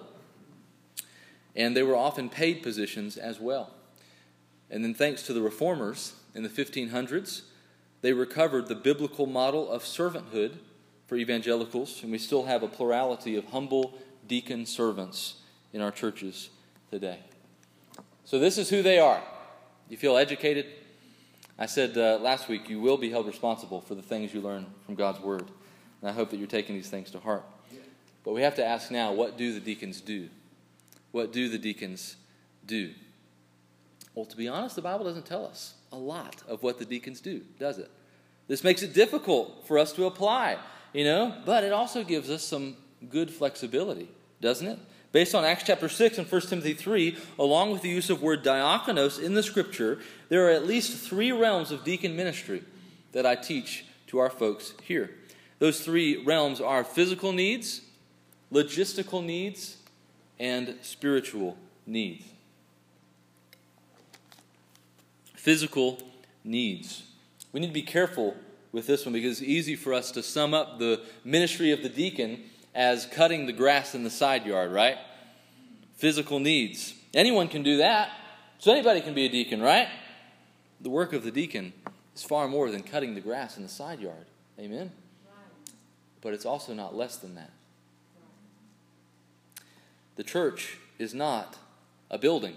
And 1.56 1.76
they 1.76 1.82
were 1.82 1.96
often 1.96 2.28
paid 2.28 2.62
positions 2.62 3.16
as 3.16 3.40
well. 3.40 3.70
And 4.70 4.84
then, 4.84 4.94
thanks 4.94 5.22
to 5.22 5.32
the 5.32 5.40
reformers 5.40 6.14
in 6.34 6.42
the 6.42 6.48
1500s, 6.48 7.42
they 8.02 8.12
recovered 8.12 8.68
the 8.68 8.74
biblical 8.74 9.26
model 9.26 9.70
of 9.70 9.82
servanthood 9.82 10.58
for 11.06 11.16
evangelicals, 11.16 12.02
and 12.02 12.12
we 12.12 12.18
still 12.18 12.44
have 12.44 12.62
a 12.62 12.68
plurality 12.68 13.36
of 13.36 13.46
humble 13.46 13.96
deacon 14.26 14.66
servants 14.66 15.36
in 15.72 15.80
our 15.80 15.90
churches 15.90 16.50
today. 16.90 17.20
So, 18.24 18.38
this 18.38 18.58
is 18.58 18.68
who 18.68 18.82
they 18.82 18.98
are. 18.98 19.22
You 19.88 19.96
feel 19.96 20.16
educated? 20.16 20.66
I 21.58 21.66
said 21.66 21.96
uh, 21.96 22.18
last 22.20 22.48
week, 22.48 22.68
you 22.68 22.80
will 22.80 22.98
be 22.98 23.10
held 23.10 23.26
responsible 23.26 23.80
for 23.80 23.94
the 23.94 24.02
things 24.02 24.34
you 24.34 24.40
learn 24.40 24.66
from 24.84 24.94
God's 24.94 25.20
Word. 25.20 25.48
And 26.02 26.10
I 26.10 26.12
hope 26.12 26.30
that 26.30 26.36
you're 26.36 26.46
taking 26.46 26.74
these 26.74 26.90
things 26.90 27.10
to 27.12 27.20
heart. 27.20 27.44
But 28.24 28.34
we 28.34 28.42
have 28.42 28.56
to 28.56 28.64
ask 28.64 28.90
now 28.90 29.12
what 29.12 29.38
do 29.38 29.54
the 29.54 29.60
deacons 29.60 30.00
do? 30.00 30.28
What 31.12 31.32
do 31.32 31.48
the 31.48 31.58
deacons 31.58 32.16
do? 32.66 32.92
Well, 34.14 34.26
to 34.26 34.36
be 34.36 34.48
honest, 34.48 34.76
the 34.76 34.82
Bible 34.82 35.04
doesn't 35.04 35.26
tell 35.26 35.44
us 35.44 35.74
a 35.92 35.96
lot 35.96 36.42
of 36.48 36.62
what 36.62 36.78
the 36.78 36.84
deacons 36.84 37.20
do, 37.20 37.42
does 37.58 37.78
it? 37.78 37.90
This 38.48 38.64
makes 38.64 38.82
it 38.82 38.94
difficult 38.94 39.66
for 39.66 39.78
us 39.78 39.92
to 39.94 40.06
apply, 40.06 40.58
you 40.92 41.04
know, 41.04 41.34
but 41.44 41.64
it 41.64 41.72
also 41.72 42.04
gives 42.04 42.30
us 42.30 42.42
some 42.42 42.76
good 43.10 43.30
flexibility, 43.30 44.08
doesn't 44.40 44.66
it? 44.66 44.78
Based 45.12 45.34
on 45.34 45.44
Acts 45.44 45.64
chapter 45.64 45.88
6 45.88 46.18
and 46.18 46.30
1 46.30 46.40
Timothy 46.42 46.74
3, 46.74 47.16
along 47.38 47.72
with 47.72 47.82
the 47.82 47.88
use 47.88 48.10
of 48.10 48.22
word 48.22 48.44
diakonos 48.44 49.22
in 49.22 49.34
the 49.34 49.42
scripture, 49.42 49.98
there 50.28 50.46
are 50.46 50.50
at 50.50 50.66
least 50.66 50.96
three 51.08 51.32
realms 51.32 51.70
of 51.70 51.84
deacon 51.84 52.16
ministry 52.16 52.62
that 53.12 53.26
I 53.26 53.34
teach 53.34 53.84
to 54.08 54.18
our 54.18 54.30
folks 54.30 54.74
here. 54.82 55.14
Those 55.58 55.80
three 55.82 56.22
realms 56.22 56.60
are 56.60 56.84
physical 56.84 57.32
needs, 57.32 57.80
logistical 58.52 59.24
needs, 59.24 59.75
and 60.38 60.76
spiritual 60.82 61.56
needs. 61.86 62.24
Physical 65.34 65.98
needs. 66.44 67.04
We 67.52 67.60
need 67.60 67.68
to 67.68 67.72
be 67.72 67.82
careful 67.82 68.36
with 68.72 68.86
this 68.86 69.06
one 69.06 69.12
because 69.12 69.40
it's 69.40 69.48
easy 69.48 69.76
for 69.76 69.94
us 69.94 70.10
to 70.12 70.22
sum 70.22 70.52
up 70.52 70.78
the 70.78 71.00
ministry 71.24 71.70
of 71.70 71.82
the 71.82 71.88
deacon 71.88 72.42
as 72.74 73.06
cutting 73.06 73.46
the 73.46 73.52
grass 73.52 73.94
in 73.94 74.04
the 74.04 74.10
side 74.10 74.44
yard, 74.44 74.70
right? 74.70 74.98
Physical 75.94 76.38
needs. 76.38 76.94
Anyone 77.14 77.48
can 77.48 77.62
do 77.62 77.78
that. 77.78 78.10
So 78.58 78.72
anybody 78.72 79.00
can 79.00 79.14
be 79.14 79.24
a 79.24 79.28
deacon, 79.28 79.62
right? 79.62 79.88
The 80.80 80.90
work 80.90 81.12
of 81.12 81.24
the 81.24 81.30
deacon 81.30 81.72
is 82.14 82.22
far 82.22 82.48
more 82.48 82.70
than 82.70 82.82
cutting 82.82 83.14
the 83.14 83.20
grass 83.20 83.56
in 83.56 83.62
the 83.62 83.68
side 83.68 84.00
yard. 84.00 84.26
Amen? 84.58 84.90
But 86.20 86.34
it's 86.34 86.44
also 86.44 86.74
not 86.74 86.94
less 86.94 87.16
than 87.16 87.34
that. 87.36 87.50
The 90.16 90.24
church 90.24 90.78
is 90.98 91.14
not 91.14 91.56
a 92.10 92.18
building. 92.18 92.56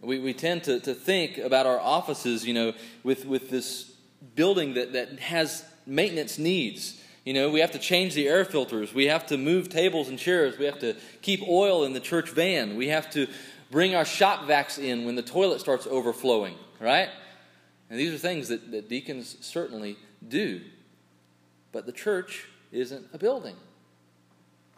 We, 0.00 0.18
we 0.18 0.34
tend 0.34 0.64
to, 0.64 0.80
to 0.80 0.94
think 0.94 1.38
about 1.38 1.66
our 1.66 1.80
offices, 1.80 2.46
you 2.46 2.52
know, 2.52 2.74
with, 3.02 3.24
with 3.24 3.50
this 3.50 3.90
building 4.34 4.74
that, 4.74 4.92
that 4.92 5.18
has 5.18 5.64
maintenance 5.86 6.38
needs. 6.38 7.00
You 7.24 7.32
know, 7.32 7.50
we 7.50 7.60
have 7.60 7.72
to 7.72 7.78
change 7.78 8.14
the 8.14 8.28
air 8.28 8.44
filters. 8.44 8.92
We 8.92 9.06
have 9.06 9.26
to 9.26 9.38
move 9.38 9.70
tables 9.70 10.08
and 10.08 10.18
chairs. 10.18 10.58
We 10.58 10.66
have 10.66 10.78
to 10.80 10.94
keep 11.22 11.42
oil 11.48 11.84
in 11.84 11.94
the 11.94 12.00
church 12.00 12.30
van. 12.30 12.76
We 12.76 12.88
have 12.88 13.10
to 13.12 13.26
bring 13.70 13.94
our 13.94 14.04
shop 14.04 14.46
vacs 14.46 14.78
in 14.78 15.06
when 15.06 15.14
the 15.14 15.22
toilet 15.22 15.60
starts 15.60 15.86
overflowing, 15.86 16.54
right? 16.80 17.08
And 17.88 17.98
these 17.98 18.12
are 18.12 18.18
things 18.18 18.48
that, 18.48 18.70
that 18.72 18.90
deacons 18.90 19.36
certainly 19.40 19.96
do. 20.26 20.60
But 21.72 21.86
the 21.86 21.92
church 21.92 22.46
isn't 22.72 23.06
a 23.14 23.18
building. 23.18 23.56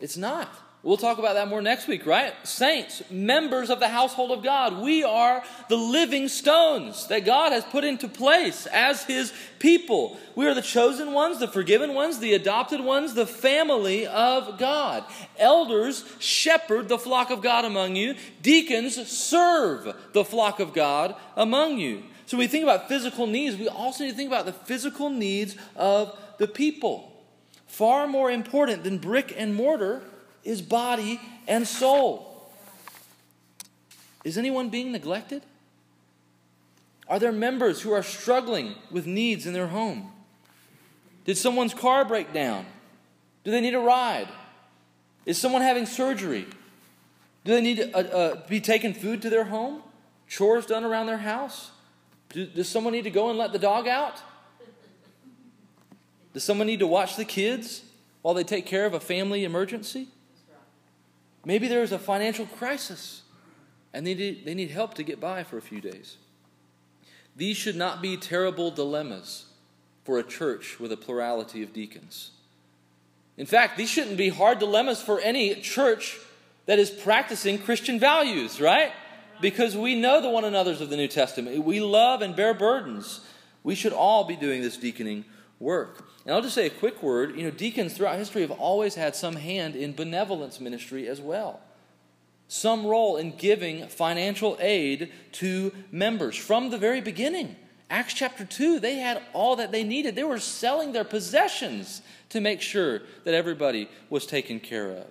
It's 0.00 0.16
not. 0.16 0.48
We'll 0.86 0.96
talk 0.96 1.18
about 1.18 1.34
that 1.34 1.48
more 1.48 1.60
next 1.60 1.88
week, 1.88 2.06
right? 2.06 2.32
Saints, 2.46 3.02
members 3.10 3.70
of 3.70 3.80
the 3.80 3.88
household 3.88 4.30
of 4.30 4.44
God, 4.44 4.80
we 4.80 5.02
are 5.02 5.42
the 5.68 5.74
living 5.74 6.28
stones 6.28 7.08
that 7.08 7.24
God 7.24 7.50
has 7.50 7.64
put 7.64 7.82
into 7.82 8.06
place 8.06 8.66
as 8.66 9.02
His 9.02 9.32
people. 9.58 10.16
We 10.36 10.46
are 10.46 10.54
the 10.54 10.62
chosen 10.62 11.12
ones, 11.12 11.40
the 11.40 11.48
forgiven 11.48 11.92
ones, 11.92 12.20
the 12.20 12.34
adopted 12.34 12.80
ones, 12.80 13.14
the 13.14 13.26
family 13.26 14.06
of 14.06 14.60
God. 14.60 15.02
Elders 15.40 16.04
shepherd 16.20 16.86
the 16.86 17.00
flock 17.00 17.30
of 17.30 17.42
God 17.42 17.64
among 17.64 17.96
you, 17.96 18.14
deacons 18.40 19.08
serve 19.10 19.92
the 20.12 20.24
flock 20.24 20.60
of 20.60 20.72
God 20.72 21.16
among 21.34 21.80
you. 21.80 22.04
So 22.26 22.36
when 22.36 22.44
we 22.44 22.48
think 22.48 22.62
about 22.62 22.86
physical 22.86 23.26
needs, 23.26 23.56
we 23.56 23.68
also 23.68 24.04
need 24.04 24.10
to 24.10 24.16
think 24.16 24.30
about 24.30 24.46
the 24.46 24.52
physical 24.52 25.10
needs 25.10 25.56
of 25.74 26.16
the 26.38 26.46
people. 26.46 27.12
Far 27.66 28.06
more 28.06 28.30
important 28.30 28.84
than 28.84 28.98
brick 28.98 29.34
and 29.36 29.52
mortar 29.52 30.04
is 30.46 30.62
body 30.62 31.20
and 31.46 31.66
soul. 31.66 32.50
Is 34.24 34.38
anyone 34.38 34.70
being 34.70 34.92
neglected? 34.92 35.42
Are 37.08 37.18
there 37.18 37.32
members 37.32 37.82
who 37.82 37.92
are 37.92 38.02
struggling 38.02 38.74
with 38.90 39.06
needs 39.06 39.46
in 39.46 39.52
their 39.52 39.68
home? 39.68 40.12
Did 41.24 41.36
someone's 41.36 41.74
car 41.74 42.04
break 42.04 42.32
down? 42.32 42.66
Do 43.44 43.50
they 43.50 43.60
need 43.60 43.74
a 43.74 43.80
ride? 43.80 44.28
Is 45.24 45.38
someone 45.38 45.62
having 45.62 45.86
surgery? 45.86 46.46
Do 47.44 47.52
they 47.52 47.60
need 47.60 47.76
to 47.76 47.96
uh, 47.96 48.00
uh, 48.00 48.48
be 48.48 48.60
taking 48.60 48.94
food 48.94 49.22
to 49.22 49.30
their 49.30 49.44
home? 49.44 49.82
Chores 50.28 50.66
done 50.66 50.84
around 50.84 51.06
their 51.06 51.18
house? 51.18 51.70
Do, 52.30 52.46
does 52.46 52.68
someone 52.68 52.92
need 52.92 53.04
to 53.04 53.10
go 53.10 53.28
and 53.28 53.38
let 53.38 53.52
the 53.52 53.58
dog 53.58 53.86
out? 53.86 54.20
Does 56.32 56.42
someone 56.42 56.66
need 56.66 56.80
to 56.80 56.86
watch 56.86 57.16
the 57.16 57.24
kids 57.24 57.82
while 58.22 58.34
they 58.34 58.44
take 58.44 58.66
care 58.66 58.86
of 58.86 58.94
a 58.94 59.00
family 59.00 59.44
emergency? 59.44 60.08
Maybe 61.46 61.68
there 61.68 61.84
is 61.84 61.92
a 61.92 61.98
financial 61.98 62.44
crisis 62.44 63.22
and 63.94 64.04
they 64.04 64.14
need, 64.14 64.44
they 64.44 64.54
need 64.54 64.72
help 64.72 64.94
to 64.94 65.04
get 65.04 65.20
by 65.20 65.44
for 65.44 65.56
a 65.56 65.62
few 65.62 65.80
days. 65.80 66.16
These 67.36 67.56
should 67.56 67.76
not 67.76 68.02
be 68.02 68.16
terrible 68.16 68.72
dilemmas 68.72 69.44
for 70.04 70.18
a 70.18 70.24
church 70.24 70.80
with 70.80 70.90
a 70.90 70.96
plurality 70.96 71.62
of 71.62 71.72
deacons. 71.72 72.32
In 73.36 73.46
fact, 73.46 73.76
these 73.76 73.88
shouldn't 73.88 74.16
be 74.16 74.28
hard 74.28 74.58
dilemmas 74.58 75.00
for 75.00 75.20
any 75.20 75.54
church 75.60 76.18
that 76.66 76.80
is 76.80 76.90
practicing 76.90 77.58
Christian 77.58 78.00
values, 78.00 78.60
right? 78.60 78.90
Because 79.40 79.76
we 79.76 79.94
know 79.94 80.20
the 80.20 80.30
one 80.30 80.44
another's 80.44 80.80
of 80.80 80.90
the 80.90 80.96
New 80.96 81.08
Testament. 81.08 81.62
We 81.62 81.78
love 81.78 82.22
and 82.22 82.34
bear 82.34 82.54
burdens. 82.54 83.20
We 83.62 83.76
should 83.76 83.92
all 83.92 84.24
be 84.24 84.34
doing 84.34 84.62
this 84.62 84.76
deaconing 84.76 85.24
work. 85.58 86.08
And 86.24 86.34
I'll 86.34 86.42
just 86.42 86.54
say 86.54 86.66
a 86.66 86.70
quick 86.70 87.02
word. 87.02 87.36
You 87.36 87.44
know, 87.44 87.50
deacons 87.50 87.94
throughout 87.94 88.18
history 88.18 88.42
have 88.42 88.50
always 88.50 88.94
had 88.94 89.16
some 89.16 89.36
hand 89.36 89.76
in 89.76 89.94
benevolence 89.94 90.60
ministry 90.60 91.08
as 91.08 91.20
well. 91.20 91.60
Some 92.48 92.86
role 92.86 93.16
in 93.16 93.36
giving 93.36 93.88
financial 93.88 94.56
aid 94.60 95.12
to 95.32 95.72
members 95.90 96.36
from 96.36 96.70
the 96.70 96.78
very 96.78 97.00
beginning. 97.00 97.56
Acts 97.88 98.14
chapter 98.14 98.44
2, 98.44 98.80
they 98.80 98.96
had 98.96 99.22
all 99.32 99.56
that 99.56 99.72
they 99.72 99.84
needed. 99.84 100.14
They 100.14 100.24
were 100.24 100.38
selling 100.38 100.92
their 100.92 101.04
possessions 101.04 102.02
to 102.30 102.40
make 102.40 102.60
sure 102.60 103.02
that 103.24 103.34
everybody 103.34 103.88
was 104.10 104.26
taken 104.26 104.60
care 104.60 104.90
of. 104.90 105.06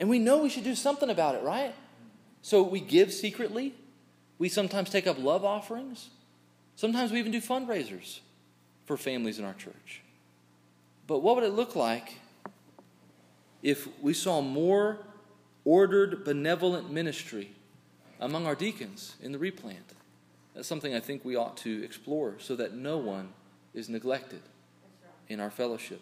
And 0.00 0.08
we 0.08 0.18
know 0.18 0.38
we 0.38 0.48
should 0.48 0.64
do 0.64 0.74
something 0.74 1.08
about 1.08 1.34
it, 1.34 1.42
right? 1.42 1.74
So 2.42 2.62
we 2.62 2.80
give 2.80 3.12
secretly. 3.12 3.74
We 4.38 4.48
sometimes 4.48 4.90
take 4.90 5.06
up 5.06 5.18
love 5.18 5.44
offerings. 5.44 6.10
Sometimes 6.74 7.10
we 7.10 7.18
even 7.18 7.32
do 7.32 7.40
fundraisers 7.40 8.20
for 8.86 8.96
families 8.96 9.38
in 9.38 9.44
our 9.44 9.54
church. 9.54 10.02
But 11.06 11.18
what 11.18 11.36
would 11.36 11.44
it 11.44 11.52
look 11.52 11.76
like 11.76 12.14
if 13.62 13.88
we 14.00 14.14
saw 14.14 14.40
more 14.40 14.98
ordered, 15.64 16.24
benevolent 16.24 16.90
ministry 16.90 17.50
among 18.20 18.46
our 18.46 18.54
deacons 18.54 19.16
in 19.22 19.32
the 19.32 19.38
replant? 19.38 19.92
That's 20.54 20.66
something 20.66 20.94
I 20.94 21.00
think 21.00 21.24
we 21.24 21.36
ought 21.36 21.56
to 21.58 21.84
explore 21.84 22.36
so 22.38 22.56
that 22.56 22.74
no 22.74 22.96
one 22.96 23.28
is 23.74 23.88
neglected 23.88 24.40
in 25.28 25.38
our 25.38 25.50
fellowship. 25.50 26.00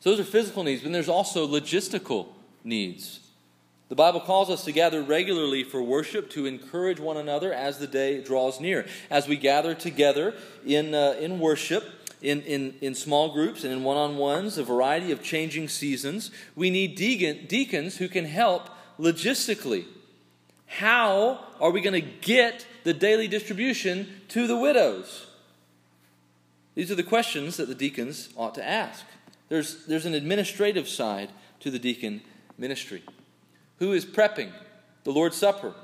So, 0.00 0.10
those 0.10 0.20
are 0.20 0.24
physical 0.24 0.64
needs, 0.64 0.82
but 0.82 0.92
there's 0.92 1.08
also 1.08 1.46
logistical 1.46 2.28
needs. 2.64 3.20
The 3.88 3.94
Bible 3.94 4.20
calls 4.20 4.50
us 4.50 4.64
to 4.64 4.72
gather 4.72 5.02
regularly 5.02 5.64
for 5.64 5.82
worship 5.82 6.28
to 6.30 6.44
encourage 6.44 7.00
one 7.00 7.16
another 7.16 7.52
as 7.52 7.78
the 7.78 7.86
day 7.86 8.22
draws 8.22 8.60
near. 8.60 8.86
As 9.10 9.26
we 9.26 9.36
gather 9.36 9.74
together 9.74 10.34
in, 10.66 10.94
uh, 10.94 11.16
in 11.18 11.40
worship, 11.40 11.84
in, 12.20 12.42
in, 12.42 12.74
in 12.82 12.94
small 12.94 13.32
groups 13.32 13.64
and 13.64 13.72
in 13.72 13.84
one 13.84 13.96
on 13.96 14.18
ones, 14.18 14.58
a 14.58 14.64
variety 14.64 15.10
of 15.10 15.22
changing 15.22 15.68
seasons, 15.68 16.30
we 16.54 16.68
need 16.68 16.96
deacon, 16.96 17.46
deacons 17.46 17.96
who 17.96 18.08
can 18.08 18.26
help 18.26 18.68
logistically. 18.98 19.86
How 20.66 21.40
are 21.58 21.70
we 21.70 21.80
going 21.80 21.94
to 21.94 22.08
get 22.20 22.66
the 22.84 22.92
daily 22.92 23.26
distribution 23.26 24.06
to 24.28 24.46
the 24.46 24.56
widows? 24.56 25.28
These 26.74 26.90
are 26.90 26.94
the 26.94 27.02
questions 27.02 27.56
that 27.56 27.68
the 27.68 27.74
deacons 27.74 28.28
ought 28.36 28.54
to 28.56 28.68
ask. 28.68 29.04
There's, 29.48 29.86
there's 29.86 30.04
an 30.04 30.14
administrative 30.14 30.88
side 30.88 31.30
to 31.60 31.70
the 31.70 31.78
deacon 31.78 32.20
ministry. 32.58 33.02
Who 33.78 33.92
is 33.92 34.04
prepping 34.04 34.50
the 35.04 35.12
Lord's 35.12 35.36
Supper? 35.36 35.74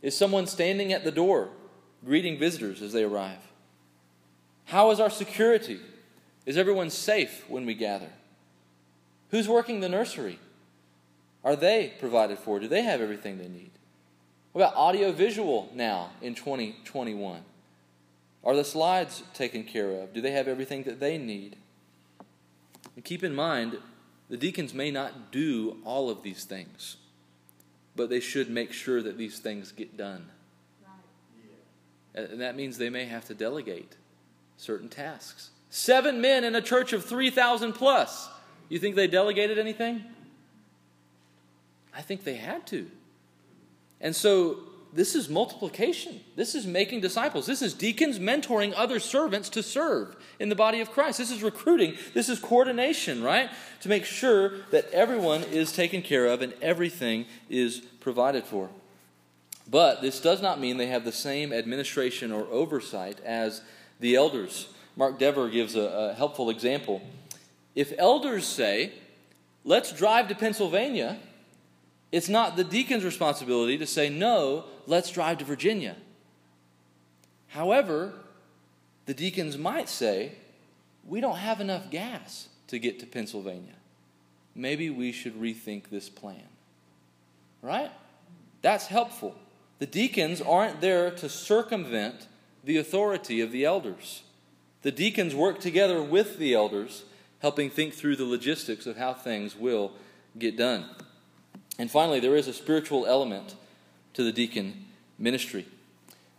Is 0.00 0.16
someone 0.16 0.46
standing 0.46 0.92
at 0.92 1.04
the 1.04 1.10
door 1.10 1.50
greeting 2.04 2.38
visitors 2.38 2.82
as 2.82 2.92
they 2.92 3.04
arrive? 3.04 3.38
How 4.66 4.90
is 4.90 5.00
our 5.00 5.10
security? 5.10 5.80
Is 6.46 6.56
everyone 6.56 6.90
safe 6.90 7.44
when 7.48 7.66
we 7.66 7.74
gather? 7.74 8.10
Who's 9.30 9.48
working 9.48 9.80
the 9.80 9.88
nursery? 9.88 10.38
Are 11.44 11.56
they 11.56 11.92
provided 11.98 12.38
for? 12.38 12.58
Do 12.58 12.68
they 12.68 12.82
have 12.82 13.00
everything 13.00 13.38
they 13.38 13.48
need? 13.48 13.70
What 14.52 14.62
about 14.62 14.76
audio 14.76 15.12
visual 15.12 15.70
now 15.74 16.10
in 16.22 16.34
2021? 16.34 17.42
Are 18.44 18.56
the 18.56 18.64
slides 18.64 19.22
taken 19.34 19.64
care 19.64 19.90
of? 19.90 20.14
Do 20.14 20.20
they 20.20 20.30
have 20.30 20.48
everything 20.48 20.84
that 20.84 21.00
they 21.00 21.18
need? 21.18 21.56
And 22.96 23.04
keep 23.04 23.22
in 23.22 23.34
mind, 23.34 23.78
the 24.28 24.36
deacons 24.36 24.74
may 24.74 24.90
not 24.90 25.32
do 25.32 25.78
all 25.84 26.10
of 26.10 26.22
these 26.22 26.44
things, 26.44 26.96
but 27.96 28.10
they 28.10 28.20
should 28.20 28.50
make 28.50 28.72
sure 28.72 29.02
that 29.02 29.16
these 29.16 29.38
things 29.38 29.72
get 29.72 29.96
done. 29.96 30.28
And 32.14 32.40
that 32.40 32.56
means 32.56 32.78
they 32.78 32.90
may 32.90 33.04
have 33.04 33.24
to 33.26 33.34
delegate 33.34 33.96
certain 34.56 34.88
tasks. 34.88 35.50
Seven 35.70 36.20
men 36.20 36.44
in 36.44 36.54
a 36.54 36.62
church 36.62 36.92
of 36.92 37.04
3,000 37.04 37.72
plus. 37.72 38.28
You 38.68 38.78
think 38.78 38.96
they 38.96 39.06
delegated 39.06 39.58
anything? 39.58 40.04
I 41.94 42.02
think 42.02 42.24
they 42.24 42.36
had 42.36 42.66
to. 42.68 42.90
And 44.00 44.14
so 44.14 44.60
this 44.92 45.14
is 45.14 45.28
multiplication. 45.28 46.20
This 46.34 46.54
is 46.54 46.66
making 46.66 47.00
disciples. 47.00 47.46
This 47.46 47.62
is 47.62 47.74
deacons 47.74 48.18
mentoring 48.18 48.72
other 48.76 48.98
servants 48.98 49.48
to 49.50 49.62
serve 49.62 50.16
in 50.38 50.48
the 50.48 50.54
body 50.54 50.80
of 50.80 50.90
Christ. 50.90 51.18
This 51.18 51.30
is 51.30 51.42
recruiting. 51.42 51.94
This 52.14 52.28
is 52.28 52.38
coordination, 52.38 53.22
right? 53.22 53.50
To 53.82 53.88
make 53.88 54.04
sure 54.04 54.52
that 54.70 54.90
everyone 54.92 55.42
is 55.44 55.72
taken 55.72 56.02
care 56.02 56.26
of 56.26 56.40
and 56.40 56.54
everything 56.62 57.26
is 57.50 57.80
provided 58.00 58.44
for. 58.44 58.70
But 59.70 60.00
this 60.00 60.20
does 60.20 60.40
not 60.40 60.58
mean 60.58 60.78
they 60.78 60.86
have 60.86 61.04
the 61.04 61.12
same 61.12 61.52
administration 61.52 62.32
or 62.32 62.46
oversight 62.46 63.20
as 63.20 63.60
the 64.00 64.16
elders. 64.16 64.68
Mark 64.96 65.18
Dever 65.18 65.48
gives 65.50 65.76
a, 65.76 65.82
a 65.82 66.14
helpful 66.14 66.48
example. 66.48 67.02
If 67.74 67.92
elders 67.98 68.46
say, 68.46 68.92
let's 69.64 69.92
drive 69.92 70.28
to 70.28 70.34
Pennsylvania, 70.34 71.18
it's 72.10 72.28
not 72.28 72.56
the 72.56 72.64
deacon's 72.64 73.04
responsibility 73.04 73.76
to 73.78 73.86
say, 73.86 74.08
no, 74.08 74.64
let's 74.86 75.10
drive 75.10 75.38
to 75.38 75.44
Virginia. 75.44 75.96
However, 77.48 78.12
the 79.06 79.14
deacons 79.14 79.58
might 79.58 79.88
say, 79.88 80.32
we 81.06 81.20
don't 81.20 81.36
have 81.36 81.60
enough 81.60 81.90
gas 81.90 82.48
to 82.68 82.78
get 82.78 82.98
to 83.00 83.06
Pennsylvania. 83.06 83.74
Maybe 84.54 84.90
we 84.90 85.12
should 85.12 85.40
rethink 85.40 85.88
this 85.90 86.08
plan. 86.08 86.48
Right? 87.62 87.90
That's 88.62 88.86
helpful. 88.86 89.34
The 89.78 89.86
deacons 89.86 90.40
aren't 90.40 90.80
there 90.80 91.10
to 91.10 91.28
circumvent 91.28 92.26
the 92.64 92.76
authority 92.76 93.40
of 93.40 93.52
the 93.52 93.64
elders. 93.64 94.22
The 94.82 94.92
deacons 94.92 95.34
work 95.34 95.60
together 95.60 96.02
with 96.02 96.38
the 96.38 96.54
elders, 96.54 97.04
helping 97.40 97.70
think 97.70 97.94
through 97.94 98.16
the 98.16 98.24
logistics 98.24 98.86
of 98.86 98.96
how 98.96 99.14
things 99.14 99.56
will 99.56 99.92
get 100.38 100.56
done. 100.56 100.86
And 101.78 101.90
finally, 101.90 102.20
there 102.20 102.36
is 102.36 102.48
a 102.48 102.52
spiritual 102.52 103.06
element 103.06 103.54
to 104.14 104.24
the 104.24 104.32
deacon 104.32 104.86
ministry. 105.18 105.66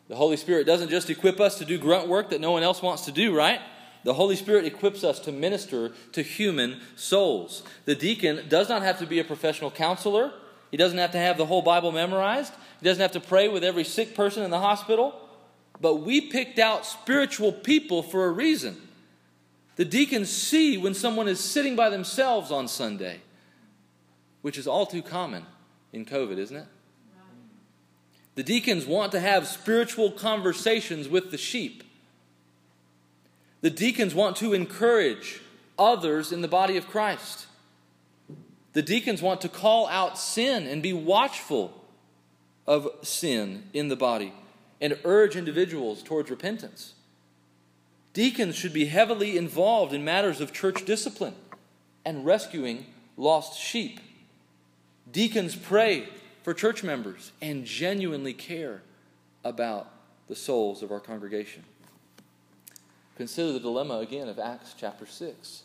The 0.10 0.16
Holy 0.16 0.38
Spirit 0.38 0.66
doesn't 0.66 0.90
just 0.90 1.10
equip 1.10 1.40
us 1.40 1.58
to 1.60 1.66
do 1.66 1.78
grunt 1.78 2.08
work 2.08 2.32
that 2.32 2.42
no 2.42 2.52
one 2.52 2.64
else 2.64 2.82
wants 2.82 3.06
to 3.06 3.12
do, 3.12 3.36
right? 3.36 3.62
The 4.04 4.14
Holy 4.14 4.36
Spirit 4.36 4.66
equips 4.66 5.04
us 5.04 5.20
to 5.22 5.32
minister 5.32 5.92
to 6.14 6.22
human 6.22 6.82
souls. 6.96 7.64
The 7.86 7.96
deacon 7.96 8.48
does 8.50 8.70
not 8.70 8.82
have 8.82 9.00
to 9.00 9.06
be 9.06 9.20
a 9.20 9.24
professional 9.24 9.72
counselor. 9.72 10.32
He 10.72 10.78
doesn't 10.78 10.98
have 10.98 11.12
to 11.12 11.18
have 11.18 11.38
the 11.38 11.46
whole 11.46 11.62
Bible 11.62 11.92
memorized. 11.92 12.54
He 12.80 12.86
doesn't 12.86 13.02
have 13.02 13.12
to 13.12 13.20
pray 13.20 13.48
with 13.48 13.64
every 13.64 13.84
sick 13.84 14.16
person 14.16 14.44
in 14.44 14.52
the 14.52 14.60
hospital. 14.60 15.14
But 15.82 15.96
we 15.96 16.22
picked 16.22 16.60
out 16.60 16.86
spiritual 16.86 17.52
people 17.52 18.04
for 18.04 18.26
a 18.26 18.32
reason. 18.32 18.78
The 19.76 19.86
deacons 19.86 20.30
see 20.30 20.78
when 20.78 20.94
someone 20.94 21.28
is 21.28 21.40
sitting 21.40 21.76
by 21.76 21.90
themselves 21.90 22.52
on 22.52 22.68
Sunday, 22.68 23.22
which 24.42 24.58
is 24.58 24.68
all 24.68 24.86
too 24.86 25.02
common 25.02 25.46
in 25.92 26.06
COVID, 26.06 26.38
isn't 26.38 26.58
it? 26.58 26.68
The 28.36 28.44
deacons 28.44 28.86
want 28.86 29.12
to 29.12 29.20
have 29.20 29.48
spiritual 29.48 30.12
conversations 30.12 31.10
with 31.10 31.32
the 31.32 31.38
sheep. 31.38 31.84
The 33.62 33.70
deacons 33.70 34.16
want 34.16 34.38
to 34.38 34.54
encourage 34.54 35.42
others 35.78 36.32
in 36.32 36.42
the 36.42 36.48
body 36.48 36.78
of 36.78 36.88
Christ. 36.88 37.48
The 38.74 38.82
deacons 38.82 39.22
want 39.22 39.42
to 39.42 39.50
call 39.50 39.88
out 39.88 40.18
sin 40.18 40.68
and 40.68 40.82
be 40.82 40.94
watchful 40.94 41.74
of 42.66 42.88
sin 43.02 43.64
in 43.74 43.88
the 43.88 43.96
body 43.96 44.32
and 44.80 44.98
urge 45.04 45.36
individuals 45.36 46.02
towards 46.02 46.30
repentance. 46.30 46.94
Deacons 48.14 48.56
should 48.56 48.74
be 48.74 48.86
heavily 48.86 49.38
involved 49.38 49.94
in 49.94 50.06
matters 50.06 50.40
of 50.40 50.54
church 50.54 50.86
discipline 50.86 51.36
and 52.06 52.26
rescuing 52.26 52.86
lost 53.18 53.60
sheep. 53.60 54.00
Deacons 55.12 55.56
pray 55.56 56.08
for 56.44 56.54
church 56.54 56.84
members 56.84 57.32
and 57.42 57.66
genuinely 57.66 58.34
care 58.34 58.82
about 59.44 59.92
the 60.28 60.36
souls 60.36 60.84
of 60.84 60.92
our 60.92 61.00
congregation. 61.00 61.64
Consider 63.18 63.54
the 63.54 63.60
dilemma 63.60 63.98
again 64.00 64.30
of 64.30 64.40
Acts 64.40 64.76
chapter 64.78 65.06
6. 65.06 65.64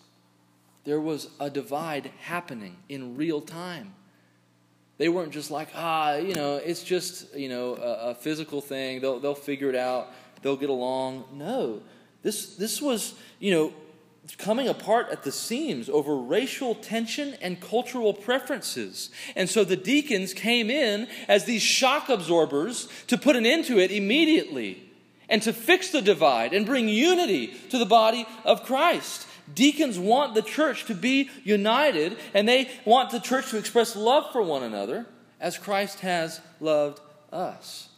There 0.85 1.01
was 1.01 1.29
a 1.39 1.51
divide 1.51 2.11
happening 2.21 2.77
in 2.89 3.17
real 3.17 3.41
time. 3.41 3.95
They 4.97 5.09
weren't 5.09 5.33
just 5.33 5.51
like, 5.51 5.69
ah, 5.75 6.17
you 6.17 6.35
know, 6.35 6.57
it's 6.57 6.83
just, 6.83 7.35
you 7.35 7.49
know, 7.49 7.77
a, 7.77 8.11
a, 8.11 8.15
physical 8.15 8.61
thing. 8.61 9.01
They'll, 9.01 9.19
they'll 9.19 9.35
figure 9.35 9.69
it 9.69 9.75
out. 9.75 10.13
They'll 10.43 10.57
get 10.57 10.71
along. 10.71 11.25
No. 11.33 11.81
This, 12.23 12.55
this 12.57 12.81
was, 12.81 13.15
you 13.41 13.51
know, 13.51 13.73
coming 14.39 14.69
apart 14.69 15.09
at 15.11 15.23
the 15.23 15.33
seams 15.33 15.89
over 15.89 16.17
racial 16.17 16.75
tension 16.75 17.35
and 17.43 17.61
cultural 17.61 18.15
preferences. 18.15 19.11
And 19.37 19.49
so 19.49 19.65
the 19.65 19.77
deacons 19.77 20.33
came 20.33 20.71
in 20.71 21.09
as 21.29 21.45
these 21.45 21.63
shock 21.63 22.09
absorbers 22.09 22.89
to 23.09 23.19
put 23.19 23.37
an 23.37 23.47
end 23.47 23.67
to 23.67 23.79
it 23.79 23.91
immediately 23.91 24.83
and 25.29 25.43
to 25.43 25.53
fix 25.53 25.91
the 25.91 26.03
divide 26.03 26.53
and 26.53 26.67
bring 26.67 26.89
unity 26.89 27.49
to 27.71 27.79
the 27.79 27.87
body 27.87 28.27
of 28.45 28.65
Christ. 28.65 29.27
Deacons 29.55 29.99
want 29.99 30.35
the 30.35 30.43
church 30.43 30.87
to 30.87 30.95
be 30.95 31.29
united, 31.43 32.17
and 32.33 32.49
they 32.49 32.71
want 32.87 33.11
the 33.11 33.21
church 33.21 33.51
to 33.51 33.59
express 33.59 33.95
love 33.95 34.33
for 34.33 34.43
one 34.43 34.63
another 34.63 35.07
as 35.39 35.59
Christ 35.59 36.01
has 36.01 36.41
loved 36.61 37.01
us. 37.31 37.89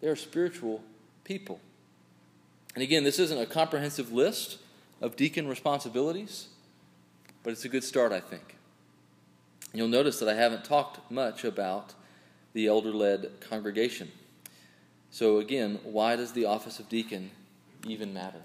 They're 0.00 0.16
spiritual 0.16 0.82
people. 1.22 1.60
And 2.74 2.82
again, 2.82 3.04
this 3.04 3.18
isn't 3.20 3.38
a 3.38 3.46
comprehensive 3.46 4.12
list 4.12 4.58
of 5.00 5.16
deacon 5.16 5.48
responsibilities, 5.48 6.48
but 7.42 7.52
it's 7.52 7.64
a 7.64 7.68
good 7.68 7.84
start, 7.84 8.12
I 8.12 8.20
think. 8.20 8.56
You'll 9.72 9.88
notice 9.88 10.18
that 10.18 10.28
I 10.28 10.34
haven't 10.34 10.64
talked 10.64 11.10
much 11.10 11.44
about 11.44 11.94
the 12.52 12.66
elder 12.66 12.92
led 12.92 13.40
congregation. 13.40 14.10
So, 15.10 15.38
again, 15.38 15.78
why 15.84 16.16
does 16.16 16.32
the 16.32 16.44
office 16.44 16.78
of 16.78 16.88
deacon 16.88 17.30
even 17.86 18.12
matter? 18.12 18.42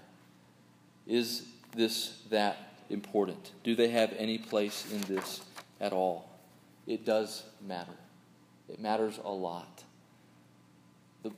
Is 1.06 1.46
this 1.74 2.22
that 2.30 2.74
important? 2.90 3.52
Do 3.64 3.74
they 3.74 3.88
have 3.88 4.12
any 4.16 4.38
place 4.38 4.90
in 4.92 5.00
this 5.02 5.42
at 5.80 5.92
all? 5.92 6.30
It 6.86 7.04
does 7.04 7.44
matter. 7.66 7.92
It 8.68 8.80
matters 8.80 9.18
a 9.24 9.30
lot. 9.30 9.84
The, 11.22 11.32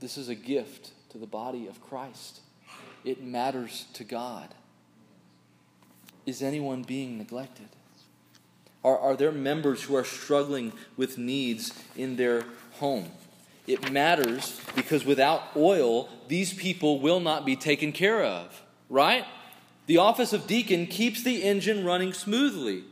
this 0.00 0.18
is 0.18 0.28
a 0.28 0.34
gift 0.34 0.90
to 1.10 1.18
the 1.18 1.26
body 1.26 1.66
of 1.66 1.82
Christ. 1.82 2.40
It 3.08 3.22
matters 3.22 3.86
to 3.94 4.04
God. 4.04 4.48
Is 6.26 6.42
anyone 6.42 6.82
being 6.82 7.16
neglected? 7.16 7.70
Are, 8.84 8.98
are 8.98 9.16
there 9.16 9.32
members 9.32 9.84
who 9.84 9.96
are 9.96 10.04
struggling 10.04 10.74
with 10.94 11.16
needs 11.16 11.72
in 11.96 12.16
their 12.16 12.44
home? 12.72 13.08
It 13.66 13.90
matters 13.90 14.60
because 14.76 15.06
without 15.06 15.40
oil, 15.56 16.10
these 16.28 16.52
people 16.52 17.00
will 17.00 17.18
not 17.18 17.46
be 17.46 17.56
taken 17.56 17.92
care 17.92 18.22
of, 18.22 18.62
right? 18.90 19.24
The 19.86 19.96
office 19.96 20.34
of 20.34 20.46
deacon 20.46 20.86
keeps 20.86 21.22
the 21.22 21.44
engine 21.44 21.86
running 21.86 22.12
smoothly. 22.12 22.84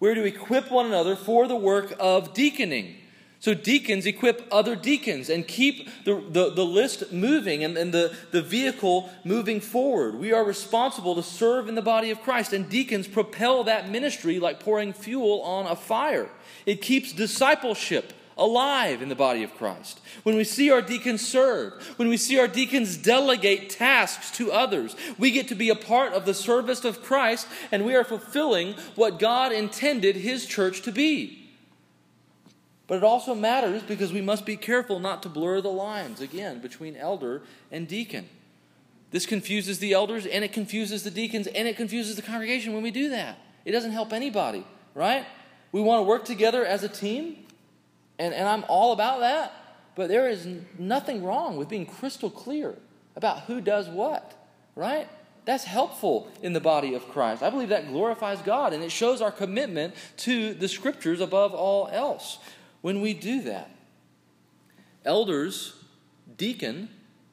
We're 0.00 0.16
to 0.16 0.24
equip 0.24 0.72
one 0.72 0.86
another 0.86 1.14
for 1.14 1.46
the 1.46 1.54
work 1.54 1.94
of 2.00 2.34
deaconing. 2.34 2.96
So 3.40 3.54
deacons 3.54 4.04
equip 4.04 4.46
other 4.52 4.76
deacons 4.76 5.30
and 5.30 5.48
keep 5.48 5.88
the, 6.04 6.22
the, 6.28 6.50
the 6.50 6.64
list 6.64 7.10
moving 7.10 7.64
and, 7.64 7.76
and 7.78 7.92
the, 7.92 8.14
the 8.32 8.42
vehicle 8.42 9.08
moving 9.24 9.60
forward. 9.60 10.16
We 10.16 10.34
are 10.34 10.44
responsible 10.44 11.14
to 11.14 11.22
serve 11.22 11.66
in 11.66 11.74
the 11.74 11.80
body 11.80 12.10
of 12.10 12.20
Christ, 12.20 12.52
and 12.52 12.68
deacons 12.68 13.08
propel 13.08 13.64
that 13.64 13.88
ministry 13.88 14.38
like 14.38 14.60
pouring 14.60 14.92
fuel 14.92 15.40
on 15.40 15.66
a 15.66 15.74
fire. 15.74 16.28
It 16.66 16.82
keeps 16.82 17.14
discipleship 17.14 18.12
alive 18.36 19.00
in 19.00 19.08
the 19.08 19.14
body 19.14 19.42
of 19.42 19.54
Christ. 19.56 20.00
When 20.22 20.36
we 20.36 20.44
see 20.44 20.70
our 20.70 20.82
deacons 20.82 21.26
serve, 21.26 21.82
when 21.96 22.08
we 22.08 22.18
see 22.18 22.38
our 22.38 22.48
deacons 22.48 22.98
delegate 22.98 23.70
tasks 23.70 24.30
to 24.36 24.52
others, 24.52 24.94
we 25.18 25.30
get 25.30 25.48
to 25.48 25.54
be 25.54 25.70
a 25.70 25.74
part 25.74 26.12
of 26.12 26.26
the 26.26 26.34
service 26.34 26.84
of 26.84 27.02
Christ 27.02 27.46
and 27.72 27.86
we 27.86 27.94
are 27.94 28.04
fulfilling 28.04 28.74
what 28.96 29.18
God 29.18 29.52
intended 29.52 30.16
His 30.16 30.44
church 30.44 30.82
to 30.82 30.92
be. 30.92 31.39
But 32.90 32.96
it 32.96 33.04
also 33.04 33.36
matters 33.36 33.84
because 33.84 34.12
we 34.12 34.20
must 34.20 34.44
be 34.44 34.56
careful 34.56 34.98
not 34.98 35.22
to 35.22 35.28
blur 35.28 35.60
the 35.60 35.70
lines, 35.70 36.20
again, 36.20 36.58
between 36.58 36.96
elder 36.96 37.42
and 37.70 37.86
deacon. 37.86 38.28
This 39.12 39.26
confuses 39.26 39.78
the 39.78 39.92
elders 39.92 40.26
and 40.26 40.42
it 40.42 40.52
confuses 40.52 41.04
the 41.04 41.10
deacons 41.12 41.46
and 41.46 41.68
it 41.68 41.76
confuses 41.76 42.16
the 42.16 42.22
congregation 42.22 42.72
when 42.72 42.82
we 42.82 42.90
do 42.90 43.10
that. 43.10 43.38
It 43.64 43.70
doesn't 43.70 43.92
help 43.92 44.12
anybody, 44.12 44.66
right? 44.92 45.24
We 45.70 45.80
want 45.80 46.00
to 46.00 46.02
work 46.02 46.24
together 46.24 46.66
as 46.66 46.82
a 46.82 46.88
team, 46.88 47.46
and, 48.18 48.34
and 48.34 48.48
I'm 48.48 48.64
all 48.66 48.92
about 48.92 49.20
that. 49.20 49.52
But 49.94 50.08
there 50.08 50.28
is 50.28 50.48
nothing 50.76 51.22
wrong 51.22 51.56
with 51.56 51.68
being 51.68 51.86
crystal 51.86 52.28
clear 52.28 52.74
about 53.14 53.42
who 53.42 53.60
does 53.60 53.88
what, 53.88 54.34
right? 54.74 55.06
That's 55.44 55.62
helpful 55.62 56.28
in 56.42 56.54
the 56.54 56.60
body 56.60 56.94
of 56.94 57.08
Christ. 57.08 57.40
I 57.44 57.50
believe 57.50 57.68
that 57.68 57.86
glorifies 57.86 58.42
God 58.42 58.72
and 58.72 58.82
it 58.82 58.90
shows 58.90 59.22
our 59.22 59.30
commitment 59.30 59.94
to 60.18 60.54
the 60.54 60.66
scriptures 60.66 61.20
above 61.20 61.54
all 61.54 61.86
else 61.92 62.40
when 62.80 63.00
we 63.00 63.14
do 63.14 63.42
that. 63.42 63.70
Elders 65.04 65.74
deacon 66.36 66.88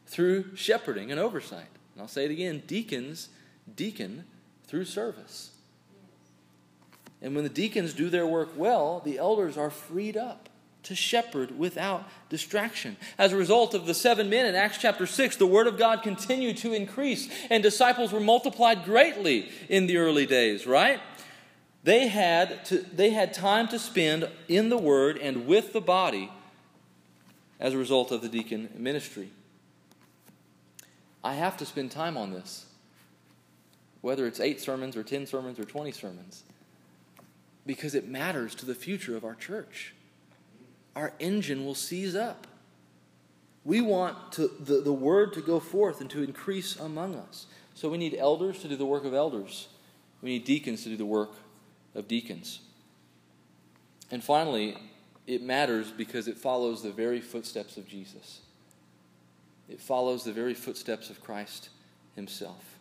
through 0.05 0.55
shepherding 0.55 1.12
and 1.12 1.19
oversight. 1.19 1.67
And 1.93 2.01
I'll 2.01 2.07
say 2.07 2.25
it 2.25 2.31
again 2.31 2.63
deacons 2.67 3.29
deacon 3.75 4.25
through 4.65 4.86
service. 4.86 5.51
And 7.21 7.33
when 7.36 7.43
the 7.43 7.49
deacons 7.49 7.93
do 7.93 8.10
their 8.10 8.27
work 8.27 8.49
well, 8.55 9.01
the 9.03 9.17
elders 9.17 9.57
are 9.57 9.69
freed 9.69 10.15
up 10.15 10.49
to 10.83 10.95
shepherd 10.95 11.57
without 11.57 12.05
distraction. 12.29 12.95
As 13.17 13.33
a 13.33 13.38
result 13.38 13.73
of 13.73 13.86
the 13.86 13.93
seven 13.93 14.29
men 14.29 14.45
in 14.45 14.55
Acts 14.55 14.77
chapter 14.77 15.05
6, 15.05 15.36
the 15.36 15.45
word 15.45 15.67
of 15.67 15.77
God 15.77 16.01
continued 16.01 16.57
to 16.57 16.73
increase, 16.73 17.27
and 17.49 17.62
disciples 17.62 18.13
were 18.13 18.21
multiplied 18.21 18.86
greatly 18.86 19.49
in 19.67 19.88
the 19.88 19.97
early 19.97 20.25
days, 20.25 20.65
right? 20.65 21.01
They 21.88 22.10
had, 22.10 22.65
to, 22.65 22.80
they 22.80 23.12
had 23.12 23.34
time 23.34 23.69
to 23.69 23.80
spend 23.80 24.28
in 24.50 24.67
the 24.67 24.78
word 24.78 25.17
and 25.17 25.47
with 25.47 25.71
the 25.71 25.80
body 25.80 26.30
as 27.62 27.73
a 27.73 27.78
result 27.78 28.12
of 28.12 28.21
the 28.21 28.28
deacon 28.28 28.67
ministry. 28.76 29.30
I 31.23 31.36
have 31.36 31.56
to 31.56 31.65
spend 31.65 31.91
time 31.91 32.17
on 32.17 32.34
this, 32.34 32.65
whether 34.02 34.28
it's 34.28 34.41
eight 34.41 34.60
sermons 34.60 34.97
or 34.97 35.04
10 35.04 35.28
sermons 35.28 35.60
or 35.60 35.63
20 35.63 35.93
sermons, 35.93 36.43
because 37.65 37.95
it 37.95 38.06
matters 38.06 38.54
to 38.56 38.65
the 38.65 38.76
future 38.76 39.15
of 39.15 39.23
our 39.23 39.36
church 39.36 39.93
our 40.93 41.13
engine 41.19 41.63
will 41.63 41.76
seize 41.76 42.17
up. 42.17 42.47
We 43.63 43.80
want 43.80 44.34
to, 44.34 44.52
the, 44.60 44.82
the 44.82 44.91
word 44.91 45.32
to 45.34 45.41
go 45.41 45.62
forth 45.62 46.02
and 46.02 46.10
to 46.10 46.21
increase 46.21 46.76
among 46.76 47.15
us. 47.15 47.45
So 47.76 47.88
we 47.88 47.97
need 47.97 48.13
elders 48.15 48.60
to 48.60 48.67
do 48.67 48.76
the 48.76 48.86
work 48.86 49.06
of 49.06 49.13
elders. 49.13 49.69
We 50.21 50.32
need 50.32 50.43
deacons 50.43 50.84
to 50.84 50.89
do 50.89 50.97
the 50.97 51.06
work 51.06 51.30
of 51.97 52.07
deacons. 52.07 52.62
And 54.10 54.23
finally, 54.23 54.77
it 55.25 55.41
matters 55.41 55.91
because 55.91 56.29
it 56.29 56.38
follows 56.38 56.81
the 56.81 56.91
very 56.91 57.19
footsteps 57.19 57.75
of 57.75 57.86
Jesus. 57.86 58.39
It 59.67 59.81
follows 59.81 60.23
the 60.23 60.31
very 60.31 60.53
footsteps 60.53 61.10
of 61.10 61.21
Christ 61.21 61.67
himself. 62.15 62.77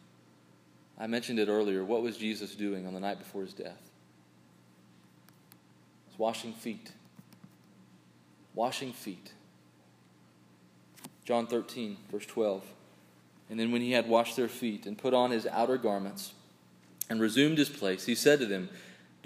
I 0.97 1.09
mentioned 1.09 1.41
it 1.41 1.49
earlier. 1.49 1.85
What 1.85 2.03
was 2.03 2.17
Jesus 2.17 2.55
doing 2.55 2.87
on 2.87 2.95
the 2.95 3.01
night 3.01 3.19
before 3.19 3.43
his 3.43 3.53
death? 3.53 3.91
He's 6.09 6.19
washing 6.19 6.53
feet 6.53 6.93
washing 8.57 8.93
feet. 8.93 9.33
John 11.25 11.47
13, 11.47 11.99
verse 12.11 12.27
12. 12.27 12.65
And 13.49 13.61
then 13.61 13.71
when 13.71 13.83
he 13.83 13.93
had 13.93 14.09
washed 14.09 14.35
their 14.35 14.49
feet 14.49 14.87
and 14.87 14.99
put 14.99 15.15
on 15.15 15.31
his 15.31 15.47
outer 15.47 15.77
garments 15.77 16.33
and 17.09 17.21
resumed 17.21 17.59
his 17.59 17.69
place, 17.69 18.07
he 18.07 18.17
said 18.17 18.41
to 18.41 18.47
them, 18.47 18.69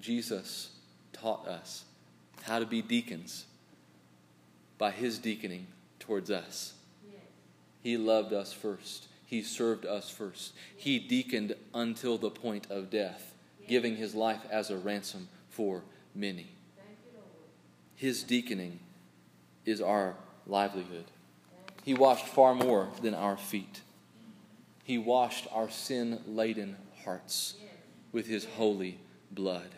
Jesus 0.00 0.70
taught 1.12 1.46
us 1.46 1.84
how 2.42 2.58
to 2.58 2.66
be 2.66 2.80
deacons 2.82 3.44
by 4.78 4.90
his 4.90 5.18
deaconing 5.18 5.66
towards 5.98 6.30
us. 6.30 6.74
He 7.82 7.96
loved 7.96 8.32
us 8.32 8.52
first. 8.52 9.08
He 9.26 9.42
served 9.42 9.84
us 9.84 10.10
first. 10.10 10.52
He 10.76 10.98
deaconed 10.98 11.54
until 11.74 12.18
the 12.18 12.30
point 12.30 12.66
of 12.70 12.90
death, 12.90 13.34
giving 13.68 13.96
his 13.96 14.14
life 14.14 14.40
as 14.50 14.70
a 14.70 14.76
ransom 14.76 15.28
for 15.50 15.82
many. 16.14 16.48
His 17.94 18.22
deaconing 18.22 18.80
is 19.66 19.80
our 19.80 20.16
livelihood. 20.46 21.04
He 21.84 21.94
washed 21.94 22.26
far 22.26 22.54
more 22.54 22.88
than 23.02 23.14
our 23.14 23.36
feet. 23.36 23.82
He 24.84 24.98
washed 24.98 25.46
our 25.52 25.70
sin 25.70 26.20
laden 26.26 26.76
hearts 27.04 27.54
with 28.12 28.26
his 28.26 28.44
holy 28.56 28.98
blood 29.30 29.70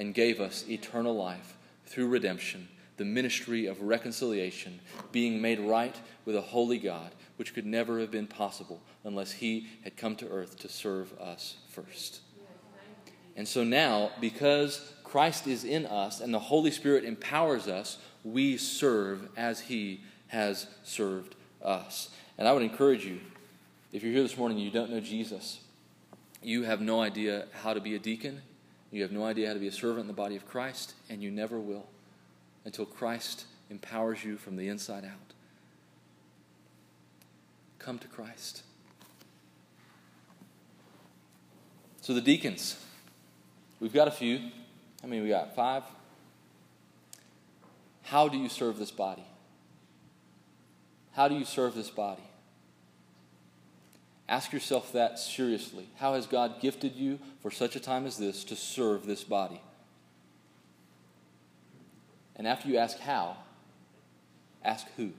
and 0.00 0.14
gave 0.14 0.40
us 0.40 0.64
eternal 0.66 1.14
life 1.14 1.58
through 1.84 2.08
redemption, 2.08 2.66
the 2.96 3.04
ministry 3.04 3.66
of 3.66 3.82
reconciliation, 3.82 4.80
being 5.12 5.42
made 5.42 5.60
right 5.60 5.94
with 6.24 6.34
a 6.34 6.40
holy 6.40 6.78
God, 6.78 7.12
which 7.36 7.52
could 7.52 7.66
never 7.66 8.00
have 8.00 8.10
been 8.10 8.26
possible 8.26 8.80
unless 9.04 9.30
he 9.30 9.68
had 9.84 9.98
come 9.98 10.16
to 10.16 10.26
earth 10.28 10.58
to 10.58 10.70
serve 10.70 11.12
us 11.20 11.58
first. 11.68 12.20
And 13.36 13.46
so 13.46 13.62
now, 13.62 14.10
because 14.22 14.94
Christ 15.04 15.46
is 15.46 15.64
in 15.64 15.84
us 15.84 16.20
and 16.20 16.32
the 16.32 16.38
Holy 16.38 16.70
Spirit 16.70 17.04
empowers 17.04 17.68
us, 17.68 17.98
we 18.24 18.56
serve 18.56 19.28
as 19.36 19.60
He 19.60 20.00
has 20.28 20.66
served 20.82 21.34
us. 21.62 22.08
And 22.38 22.48
I 22.48 22.52
would 22.52 22.62
encourage 22.62 23.04
you, 23.04 23.20
if 23.92 24.02
you're 24.02 24.12
here 24.12 24.22
this 24.22 24.38
morning 24.38 24.56
and 24.56 24.64
you 24.64 24.72
don't 24.72 24.90
know 24.90 25.00
Jesus, 25.00 25.60
you 26.42 26.62
have 26.62 26.80
no 26.80 27.02
idea 27.02 27.46
how 27.62 27.74
to 27.74 27.80
be 27.80 27.94
a 27.94 27.98
deacon, 27.98 28.40
you 28.90 29.02
have 29.02 29.12
no 29.12 29.24
idea 29.24 29.48
how 29.48 29.54
to 29.54 29.60
be 29.60 29.68
a 29.68 29.72
servant 29.72 30.00
in 30.00 30.06
the 30.08 30.12
body 30.12 30.36
of 30.36 30.46
Christ, 30.48 30.94
and 31.08 31.22
you 31.22 31.30
never 31.30 31.58
will 31.58 31.86
until 32.64 32.84
Christ 32.84 33.44
empowers 33.70 34.24
you 34.24 34.36
from 34.36 34.56
the 34.56 34.68
inside 34.68 35.04
out. 35.04 35.34
Come 37.78 37.98
to 37.98 38.08
Christ. 38.08 38.62
So, 42.02 42.14
the 42.14 42.20
deacons, 42.20 42.82
we've 43.78 43.92
got 43.92 44.08
a 44.08 44.10
few. 44.10 44.40
I 45.04 45.06
mean, 45.06 45.22
we 45.22 45.28
got 45.28 45.54
five. 45.54 45.84
How 48.02 48.28
do 48.28 48.36
you 48.36 48.48
serve 48.48 48.78
this 48.78 48.90
body? 48.90 49.24
How 51.12 51.28
do 51.28 51.36
you 51.36 51.44
serve 51.44 51.74
this 51.74 51.90
body? 51.90 52.22
Ask 54.30 54.52
yourself 54.52 54.92
that 54.92 55.18
seriously. 55.18 55.88
How 55.98 56.14
has 56.14 56.26
God 56.26 56.62
gifted 56.62 56.96
you 56.96 57.18
for 57.42 57.50
such 57.50 57.76
a 57.76 57.80
time 57.80 58.06
as 58.06 58.16
this 58.16 58.42
to 58.44 58.56
serve 58.56 59.04
this 59.04 59.24
body? 59.24 59.60
And 62.36 62.46
after 62.46 62.68
you 62.68 62.78
ask 62.78 62.98
how, 63.00 63.36
ask 64.64 64.86
who. 64.96 65.10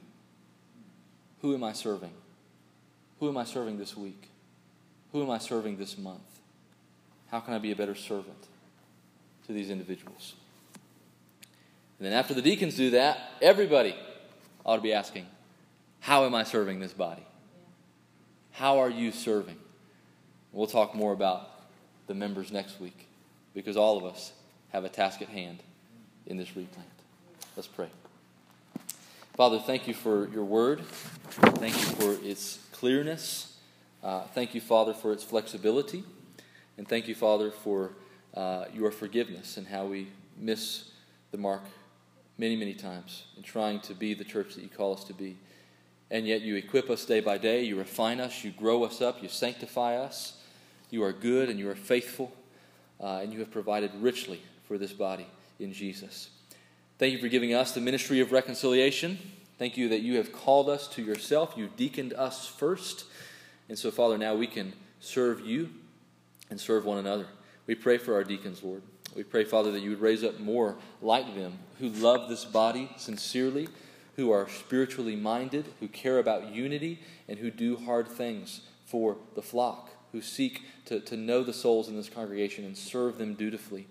Who 1.43 1.54
am 1.54 1.63
I 1.63 1.74
serving? 1.74 2.13
Who 3.19 3.30
am 3.30 3.38
I 3.38 3.43
serving 3.43 3.78
this 3.78 3.95
week? 3.95 4.30
Who 5.12 5.21
am 5.21 5.30
I 5.30 5.38
serving 5.38 5.78
this 5.78 5.95
month? 5.95 6.39
How 7.30 7.39
can 7.39 7.54
I 7.54 7.60
be 7.60 7.71
a 7.71 7.76
better 7.76 7.93
servant? 7.93 8.47
to 9.52 9.54
these 9.54 9.69
individuals. 9.69 10.34
And 12.00 12.08
then 12.08 12.13
after 12.13 12.34
the 12.34 12.41
deacons 12.41 12.76
do 12.76 12.91
that, 12.91 13.19
everybody 13.41 13.95
ought 14.65 14.78
to 14.78 14.82
be 14.82 14.93
asking, 14.93 15.28
How 16.00 16.26
am 16.26 16.34
I 16.34 16.43
serving 16.43 16.80
this 16.80 16.93
body? 16.93 17.24
How 18.52 18.80
are 18.80 18.89
you 18.89 19.12
serving? 19.12 19.58
We'll 20.52 20.68
talk 20.68 20.93
more 20.93 21.14
about 21.14 21.49
the 22.08 22.14
members 22.14 22.52
next 22.52 22.80
week 22.80 23.08
because 23.54 23.78
all 23.78 23.97
of 23.97 24.06
us 24.06 24.34
have 24.70 24.84
a 24.84 24.89
task 24.89 25.22
at 25.22 25.30
hand 25.30 25.64
in 26.26 26.38
this 26.38 26.56
replant. 26.56 26.89
Let's 27.56 27.68
pray. 27.68 27.89
Father, 29.36 29.60
thank 29.60 29.88
you 29.88 29.93
for 29.93 30.28
your 30.30 30.43
word. 30.43 30.82
Thank 30.86 31.76
you 31.76 31.95
for 31.95 32.26
its 32.26 32.60
clearness. 32.72 33.58
Uh, 34.04 34.24
thank 34.34 34.54
you, 34.54 34.62
Father, 34.62 34.93
for 34.93 35.14
its 35.14 35.24
flexibility. 35.24 36.04
And 36.78 36.88
thank 36.88 37.08
you, 37.08 37.16
Father, 37.16 37.52
for 37.52 37.91
uh, 38.34 38.66
your 38.74 38.91
forgiveness 38.91 39.58
and 39.58 39.68
how 39.68 39.86
we 39.86 40.10
miss 40.38 40.91
the 41.32 41.38
mark 41.38 41.64
many, 42.38 42.56
many 42.56 42.74
times 42.74 43.26
in 43.38 43.43
trying 43.43 43.80
to 43.82 43.93
be 43.93 44.14
the 44.14 44.24
church 44.24 44.56
that 44.56 44.62
you 44.62 44.70
call 44.70 44.93
us 44.93 45.04
to 45.06 45.14
be. 45.14 45.38
And 46.12 46.28
yet 46.28 46.41
you 46.41 46.55
equip 46.55 46.91
us 46.91 47.05
day 47.05 47.22
by 47.22 47.39
day, 47.39 47.64
you 47.64 47.78
refine 47.78 48.20
us, 48.20 48.43
you 48.43 48.51
grow 48.51 48.84
us 48.84 49.01
up, 49.01 49.24
you 49.24 49.30
sanctify 49.30 49.95
us. 49.95 50.38
You 50.91 51.03
are 51.03 51.14
good 51.14 51.49
and 51.49 51.57
you 51.57 51.70
are 51.70 51.76
faithful, 51.76 52.34
uh, 52.99 53.22
and 53.24 53.32
you 53.32 53.39
have 53.39 53.49
provided 53.49 53.91
richly 53.95 54.41
for 54.68 54.78
this 54.78 54.91
body 54.91 55.26
in 55.59 55.72
Jesus. 55.74 56.30
Thank 56.99 57.14
you 57.14 57.20
for 57.20 57.30
giving 57.30 57.53
us 57.53 57.72
the 57.72 57.82
ministry 57.82 58.20
of 58.20 58.34
reconciliation. 58.34 59.18
Thank 59.57 59.78
you 59.78 59.88
that 59.89 60.01
you 60.01 60.18
have 60.18 60.34
called 60.34 60.70
us 60.70 60.88
to 60.89 61.01
yourself. 61.01 61.53
You've 61.55 61.78
deaconed 61.78 62.14
us 62.14 62.45
first. 62.45 63.05
And 63.70 63.80
so, 63.80 63.89
Father, 63.89 64.18
now 64.18 64.36
we 64.36 64.47
can 64.47 64.74
serve 64.99 65.39
you 65.39 65.70
and 66.49 66.59
serve 66.59 66.84
one 66.84 66.97
another. 66.97 67.28
We 67.68 67.76
pray 67.76 67.97
for 67.97 68.14
our 68.14 68.26
deacons, 68.26 68.62
Lord. 68.62 68.82
We 69.16 69.24
pray, 69.24 69.45
Father, 69.45 69.72
that 69.72 69.80
you 69.80 69.91
would 69.91 70.01
raise 70.01 70.24
up 70.24 70.39
more 70.39 70.76
like 71.01 71.36
them 71.36 71.57
who 71.80 71.88
love 71.89 72.28
this 72.28 72.43
body 72.43 72.91
sincerely, 72.97 73.70
who 74.22 74.32
are 74.32 74.47
spiritually 74.47 75.15
minded, 75.15 75.65
who 75.80 75.88
care 75.88 76.19
about 76.19 76.53
unity, 76.53 76.99
and 77.28 77.39
who 77.39 77.49
do 77.49 77.76
hard 77.76 78.07
things 78.07 78.61
for 78.86 79.17
the 79.34 79.41
flock, 79.41 79.89
who 80.11 80.22
seek 80.22 80.61
to, 80.86 80.99
to 80.99 81.17
know 81.17 81.43
the 81.43 81.51
souls 81.51 81.89
in 81.89 81.95
this 81.95 82.07
congregation 82.07 82.63
and 82.63 82.78
serve 82.78 83.17
them 83.17 83.34
dutifully. 83.34 83.88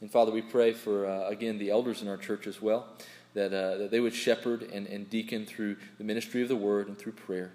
And 0.00 0.08
Father, 0.08 0.30
we 0.30 0.42
pray 0.42 0.72
for, 0.72 1.08
uh, 1.08 1.28
again, 1.28 1.58
the 1.58 1.70
elders 1.70 2.02
in 2.02 2.06
our 2.06 2.16
church 2.16 2.46
as 2.46 2.62
well, 2.62 2.86
that, 3.34 3.52
uh, 3.52 3.78
that 3.78 3.90
they 3.90 3.98
would 3.98 4.14
shepherd 4.14 4.62
and, 4.62 4.86
and 4.86 5.10
deacon 5.10 5.44
through 5.44 5.76
the 5.98 6.04
ministry 6.04 6.40
of 6.40 6.48
the 6.48 6.54
word 6.54 6.86
and 6.86 6.96
through 6.96 7.12
prayer. 7.12 7.50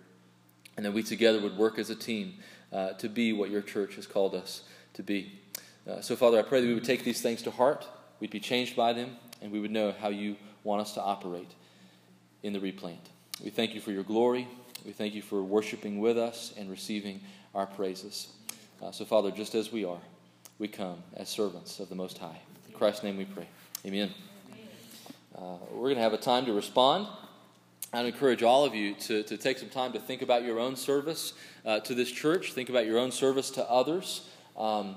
And 0.76 0.86
that 0.86 0.92
we 0.92 1.04
together 1.04 1.40
would 1.40 1.56
work 1.56 1.80
as 1.80 1.90
a 1.90 1.96
team 1.96 2.34
uh, 2.74 2.94
to 2.94 3.08
be 3.08 3.32
what 3.32 3.50
your 3.50 3.62
church 3.62 3.96
has 3.96 4.06
called 4.06 4.36
us 4.36 4.64
to 4.96 5.04
be. 5.04 5.40
Uh, 5.90 6.02
so, 6.02 6.18
Father, 6.18 6.38
I 6.38 6.42
pray 6.42 6.60
that 6.60 6.68
we 6.68 6.74
would 6.74 6.84
take 6.84 7.06
these 7.06 7.22
things 7.22 7.42
to 7.44 7.52
heart, 7.52 7.88
we'd 8.20 8.30
be 8.30 8.42
changed 8.42 8.76
by 8.76 8.92
them, 8.92 9.16
and 9.42 9.54
we 9.54 9.62
would 9.62 9.72
know 9.72 9.94
how 10.02 10.10
you 10.10 10.36
want 10.66 10.82
us 10.82 10.94
to 10.96 11.02
operate 11.02 11.52
in 12.44 12.54
the 12.54 12.60
replant. 12.60 13.10
We 13.44 13.50
thank 13.50 13.74
you 13.74 13.82
for 13.82 13.92
your 13.92 14.04
glory. 14.04 14.48
We 14.86 14.92
thank 14.92 15.16
you 15.16 15.22
for 15.22 15.42
worshiping 15.42 16.00
with 16.00 16.18
us 16.18 16.54
and 16.58 16.70
receiving 16.70 17.22
our 17.56 17.66
praises. 17.66 18.28
Uh, 18.82 18.92
so, 18.92 19.06
Father, 19.06 19.32
just 19.32 19.56
as 19.56 19.72
we 19.72 19.86
are, 19.86 20.02
we 20.60 20.68
come 20.68 21.02
as 21.16 21.30
servants 21.30 21.80
of 21.80 21.90
the 21.90 21.96
Most 21.96 22.18
High. 22.18 22.40
In 22.68 22.74
Christ's 22.74 23.04
name 23.04 23.18
we 23.18 23.26
pray. 23.26 23.48
Amen. 23.86 24.12
Uh, 25.36 25.56
we're 25.72 25.88
going 25.88 25.96
to 25.96 26.02
have 26.02 26.14
a 26.14 26.18
time 26.18 26.46
to 26.46 26.54
respond. 26.54 27.08
I'd 27.94 28.06
encourage 28.06 28.44
all 28.44 28.66
of 28.66 28.76
you 28.76 28.94
to, 28.96 29.24
to 29.24 29.38
take 29.38 29.58
some 29.58 29.70
time 29.70 29.94
to 29.94 30.00
think 30.00 30.22
about 30.22 30.44
your 30.44 30.60
own 30.60 30.76
service 30.76 31.34
uh, 31.66 31.80
to 31.82 31.96
this 31.96 32.12
church, 32.12 32.54
think 32.54 32.70
about 32.70 32.86
your 32.86 33.00
own 33.00 33.12
service 33.12 33.52
to 33.52 33.70
others. 33.70 34.28
Um, 34.58 34.96